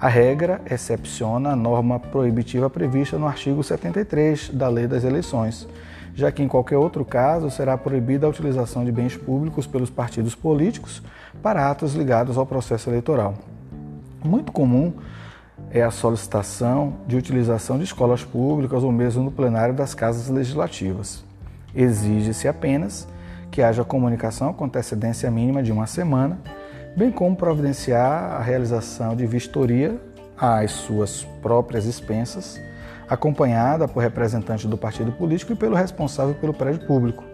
A 0.00 0.08
regra 0.08 0.60
excepciona 0.70 1.50
a 1.50 1.56
norma 1.56 2.00
proibitiva 2.00 2.70
prevista 2.70 3.18
no 3.18 3.26
artigo 3.26 3.62
73 3.62 4.50
da 4.50 4.68
Lei 4.68 4.86
das 4.86 5.04
Eleições, 5.04 5.68
já 6.14 6.32
que 6.32 6.42
em 6.42 6.48
qualquer 6.48 6.78
outro 6.78 7.04
caso 7.04 7.50
será 7.50 7.76
proibida 7.76 8.26
a 8.26 8.30
utilização 8.30 8.84
de 8.84 8.92
bens 8.92 9.16
públicos 9.16 9.66
pelos 9.66 9.90
partidos 9.90 10.34
políticos 10.34 11.02
para 11.42 11.70
atos 11.70 11.94
ligados 11.94 12.38
ao 12.38 12.46
processo 12.46 12.88
eleitoral. 12.88 13.34
Muito 14.24 14.50
comum 14.50 14.94
é 15.70 15.82
a 15.82 15.90
solicitação 15.90 16.94
de 17.06 17.16
utilização 17.16 17.78
de 17.78 17.84
escolas 17.84 18.24
públicas 18.24 18.82
ou 18.82 18.92
mesmo 18.92 19.24
no 19.24 19.30
plenário 19.30 19.74
das 19.74 19.94
casas 19.94 20.28
legislativas. 20.28 21.24
Exige-se 21.74 22.48
apenas 22.48 23.06
que 23.50 23.62
haja 23.62 23.84
comunicação 23.84 24.52
com 24.52 24.64
antecedência 24.64 25.30
mínima 25.30 25.62
de 25.62 25.72
uma 25.72 25.86
semana, 25.86 26.38
bem 26.96 27.10
como 27.10 27.36
providenciar 27.36 28.32
a 28.32 28.42
realização 28.42 29.14
de 29.16 29.26
vistoria 29.26 30.00
às 30.38 30.72
suas 30.72 31.24
próprias 31.42 31.84
expensas 31.84 32.60
acompanhada 33.08 33.86
por 33.86 34.00
representante 34.00 34.66
do 34.66 34.76
partido 34.76 35.12
político 35.12 35.52
e 35.52 35.56
pelo 35.56 35.76
responsável 35.76 36.34
pelo 36.34 36.52
prédio 36.52 36.86
público. 36.86 37.24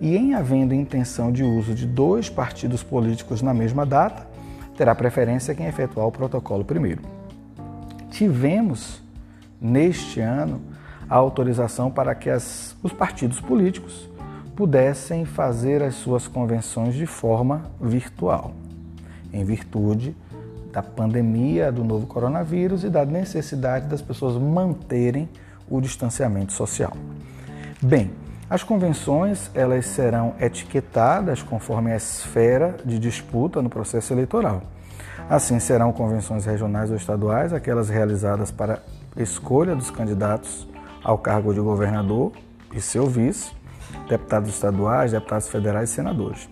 E 0.00 0.16
em 0.16 0.34
havendo 0.34 0.74
intenção 0.74 1.30
de 1.30 1.44
uso 1.44 1.74
de 1.74 1.86
dois 1.86 2.28
partidos 2.28 2.82
políticos 2.82 3.42
na 3.42 3.54
mesma 3.54 3.84
data, 3.84 4.26
terá 4.76 4.94
preferência 4.94 5.54
quem 5.54 5.66
efetuar 5.66 6.06
o 6.06 6.12
protocolo 6.12 6.64
primeiro. 6.64 7.19
Tivemos, 8.10 9.00
neste 9.60 10.20
ano, 10.20 10.60
a 11.08 11.16
autorização 11.16 11.90
para 11.90 12.14
que 12.14 12.28
as, 12.30 12.76
os 12.82 12.92
partidos 12.92 13.40
políticos 13.40 14.08
pudessem 14.54 15.24
fazer 15.24 15.82
as 15.82 15.94
suas 15.94 16.28
convenções 16.28 16.94
de 16.94 17.06
forma 17.06 17.62
virtual, 17.80 18.52
em 19.32 19.44
virtude 19.44 20.14
da 20.72 20.82
pandemia 20.82 21.72
do 21.72 21.82
novo 21.82 22.06
coronavírus 22.06 22.84
e 22.84 22.90
da 22.90 23.04
necessidade 23.04 23.86
das 23.86 24.02
pessoas 24.02 24.40
manterem 24.40 25.28
o 25.68 25.80
distanciamento 25.80 26.52
social. 26.52 26.92
Bem, 27.82 28.10
as 28.48 28.62
convenções 28.62 29.50
elas 29.54 29.86
serão 29.86 30.34
etiquetadas 30.40 31.42
conforme 31.42 31.92
a 31.92 31.96
esfera 31.96 32.76
de 32.84 32.98
disputa 32.98 33.62
no 33.62 33.70
processo 33.70 34.12
eleitoral. 34.12 34.62
Assim 35.30 35.60
serão 35.60 35.92
convenções 35.92 36.44
regionais 36.44 36.90
ou 36.90 36.96
estaduais, 36.96 37.52
aquelas 37.52 37.88
realizadas 37.88 38.50
para 38.50 38.82
escolha 39.16 39.76
dos 39.76 39.88
candidatos 39.88 40.66
ao 41.04 41.16
cargo 41.16 41.54
de 41.54 41.60
governador 41.60 42.32
e 42.74 42.80
seu 42.80 43.06
vice, 43.06 43.52
deputados 44.08 44.50
estaduais, 44.50 45.12
deputados 45.12 45.48
federais 45.48 45.88
e 45.88 45.92
senadores. 45.92 46.48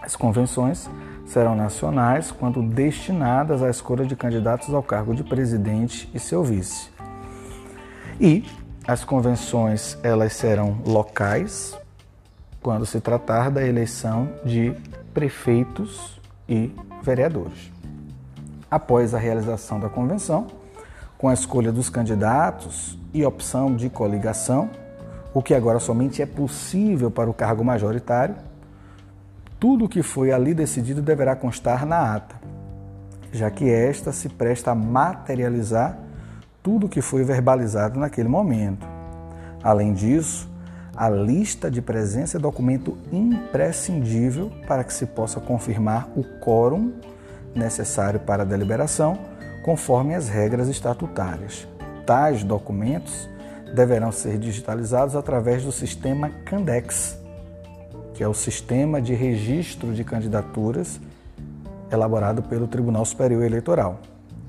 As 0.00 0.14
convenções 0.14 0.88
serão 1.26 1.56
nacionais 1.56 2.30
quando 2.30 2.62
destinadas 2.62 3.64
à 3.64 3.68
escolha 3.68 4.06
de 4.06 4.14
candidatos 4.14 4.72
ao 4.72 4.82
cargo 4.82 5.12
de 5.12 5.24
presidente 5.24 6.08
e 6.14 6.20
seu 6.20 6.44
vice. 6.44 6.90
E 8.20 8.44
as 8.86 9.02
convenções 9.02 9.98
elas 10.04 10.34
serão 10.34 10.80
locais 10.86 11.76
quando 12.62 12.86
se 12.86 13.00
tratar 13.00 13.50
da 13.50 13.66
eleição 13.66 14.28
de 14.44 14.72
prefeitos 15.12 16.20
e 16.48 16.72
vereadores. 17.02 17.76
Após 18.70 19.14
a 19.14 19.18
realização 19.18 19.80
da 19.80 19.88
convenção, 19.88 20.46
com 21.16 21.28
a 21.28 21.34
escolha 21.34 21.72
dos 21.72 21.88
candidatos 21.88 22.98
e 23.14 23.24
opção 23.24 23.74
de 23.74 23.88
coligação, 23.88 24.68
o 25.32 25.42
que 25.42 25.54
agora 25.54 25.78
somente 25.78 26.20
é 26.20 26.26
possível 26.26 27.10
para 27.10 27.30
o 27.30 27.34
cargo 27.34 27.64
majoritário, 27.64 28.36
tudo 29.58 29.86
o 29.86 29.88
que 29.88 30.02
foi 30.02 30.30
ali 30.30 30.54
decidido 30.54 31.02
deverá 31.02 31.34
constar 31.34 31.86
na 31.86 32.14
ata, 32.14 32.36
já 33.32 33.50
que 33.50 33.68
esta 33.68 34.12
se 34.12 34.28
presta 34.28 34.70
a 34.70 34.74
materializar 34.74 35.98
tudo 36.62 36.86
o 36.86 36.88
que 36.88 37.00
foi 37.00 37.24
verbalizado 37.24 37.98
naquele 37.98 38.28
momento. 38.28 38.86
Além 39.62 39.92
disso, 39.92 40.48
a 40.94 41.08
lista 41.08 41.70
de 41.70 41.80
presença 41.80 42.36
é 42.36 42.40
documento 42.40 42.96
imprescindível 43.10 44.52
para 44.66 44.84
que 44.84 44.92
se 44.92 45.06
possa 45.06 45.40
confirmar 45.40 46.08
o 46.14 46.22
quórum 46.40 46.92
necessário 47.54 48.20
para 48.20 48.42
a 48.42 48.46
deliberação, 48.46 49.18
conforme 49.64 50.14
as 50.14 50.28
regras 50.28 50.68
estatutárias. 50.68 51.66
Tais 52.06 52.42
documentos 52.42 53.28
deverão 53.74 54.10
ser 54.10 54.38
digitalizados 54.38 55.14
através 55.14 55.64
do 55.64 55.72
sistema 55.72 56.30
Candex, 56.46 57.18
que 58.14 58.22
é 58.22 58.28
o 58.28 58.34
sistema 58.34 59.00
de 59.00 59.14
registro 59.14 59.92
de 59.92 60.04
candidaturas 60.04 61.00
elaborado 61.90 62.42
pelo 62.42 62.66
Tribunal 62.66 63.04
Superior 63.04 63.42
Eleitoral 63.42 64.00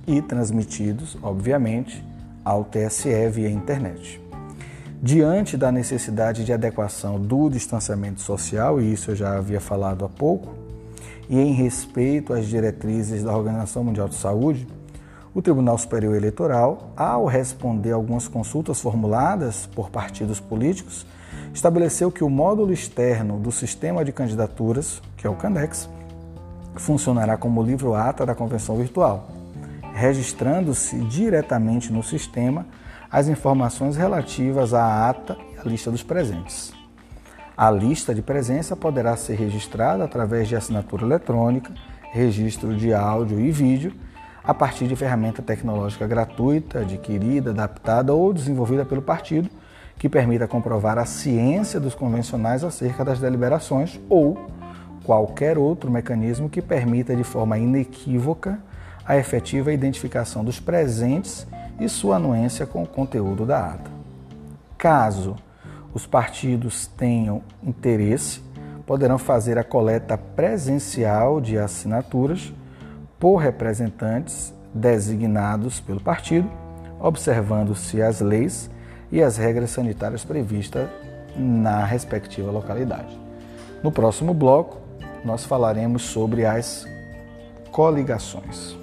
e 0.07 0.21
transmitidos, 0.21 1.17
obviamente, 1.21 2.03
ao 2.43 2.63
TSE 2.63 3.29
via 3.29 3.49
internet. 3.49 4.21
Diante 5.01 5.55
da 5.55 5.71
necessidade 5.71 6.43
de 6.43 6.51
adequação 6.51 7.19
do 7.19 7.49
distanciamento 7.49 8.19
social, 8.21 8.81
e 8.81 8.91
isso 8.91 9.11
eu 9.11 9.15
já 9.15 9.37
havia 9.37 9.61
falado 9.61 10.03
há 10.03 10.09
pouco, 10.09 10.53
e 11.29 11.39
em 11.39 11.53
respeito 11.53 12.33
às 12.33 12.47
diretrizes 12.47 13.23
da 13.23 13.37
Organização 13.37 13.83
Mundial 13.83 14.09
de 14.09 14.15
Saúde, 14.15 14.67
o 15.33 15.41
Tribunal 15.41 15.77
Superior 15.77 16.15
Eleitoral, 16.15 16.91
ao 16.97 17.27
responder 17.27 17.91
algumas 17.91 18.27
consultas 18.27 18.81
formuladas 18.81 19.67
por 19.67 19.91
partidos 19.91 20.39
políticos, 20.39 21.05
estabeleceu 21.53 22.11
que 22.11 22.23
o 22.23 22.29
módulo 22.29 22.73
externo 22.73 23.37
do 23.37 23.51
sistema 23.51 24.03
de 24.03 24.11
candidaturas, 24.11 25.01
que 25.15 25.27
é 25.27 25.29
o 25.29 25.35
CANDEX, 25.35 25.87
funcionará 26.75 27.37
como 27.37 27.61
livro 27.61 27.93
ata 27.93 28.25
da 28.25 28.33
convenção 28.33 28.75
virtual, 28.75 29.29
registrando-se 29.93 30.97
diretamente 31.05 31.93
no 31.93 32.01
sistema 32.01 32.65
as 33.11 33.27
informações 33.27 33.95
relativas 33.95 34.73
à 34.73 35.09
ata 35.09 35.37
e 35.55 35.59
à 35.59 35.63
lista 35.63 35.91
dos 35.91 36.03
presentes. 36.03 36.78
A 37.61 37.69
lista 37.69 38.15
de 38.15 38.21
presença 38.21 38.73
poderá 38.73 39.17
ser 39.17 39.35
registrada 39.35 40.05
através 40.05 40.47
de 40.47 40.55
assinatura 40.55 41.03
eletrônica, 41.03 41.73
registro 42.09 42.73
de 42.73 42.93
áudio 42.93 43.37
e 43.37 43.51
vídeo, 43.51 43.93
a 44.41 44.53
partir 44.53 44.87
de 44.87 44.95
ferramenta 44.95 45.41
tecnológica 45.41 46.07
gratuita, 46.07 46.79
adquirida, 46.79 47.49
adaptada 47.49 48.13
ou 48.13 48.31
desenvolvida 48.31 48.85
pelo 48.85 49.01
partido, 49.01 49.49
que 49.97 50.07
permita 50.07 50.47
comprovar 50.47 50.97
a 50.97 51.03
ciência 51.03 51.81
dos 51.81 51.93
convencionais 51.93 52.63
acerca 52.63 53.03
das 53.03 53.19
deliberações 53.19 53.99
ou 54.07 54.39
qualquer 55.03 55.57
outro 55.57 55.91
mecanismo 55.91 56.49
que 56.49 56.61
permita 56.61 57.13
de 57.13 57.25
forma 57.25 57.57
inequívoca 57.57 58.57
a 59.05 59.17
efetiva 59.17 59.73
identificação 59.73 60.45
dos 60.45 60.61
presentes 60.61 61.45
e 61.77 61.89
sua 61.89 62.15
anuência 62.15 62.65
com 62.65 62.83
o 62.83 62.87
conteúdo 62.87 63.45
da 63.45 63.73
ata. 63.73 63.91
Caso 64.77 65.35
os 65.93 66.05
partidos 66.05 66.87
tenham 66.87 67.41
interesse, 67.63 68.41
poderão 68.85 69.17
fazer 69.17 69.57
a 69.57 69.63
coleta 69.63 70.17
presencial 70.17 71.39
de 71.39 71.57
assinaturas 71.57 72.53
por 73.19 73.37
representantes 73.37 74.53
designados 74.73 75.79
pelo 75.79 75.99
partido, 75.99 76.49
observando-se 76.99 78.01
as 78.01 78.21
leis 78.21 78.69
e 79.11 79.21
as 79.21 79.37
regras 79.37 79.71
sanitárias 79.71 80.23
previstas 80.23 80.87
na 81.35 81.83
respectiva 81.85 82.51
localidade. 82.51 83.19
No 83.83 83.91
próximo 83.91 84.33
bloco, 84.33 84.77
nós 85.23 85.45
falaremos 85.45 86.03
sobre 86.03 86.45
as 86.45 86.85
coligações. 87.71 88.77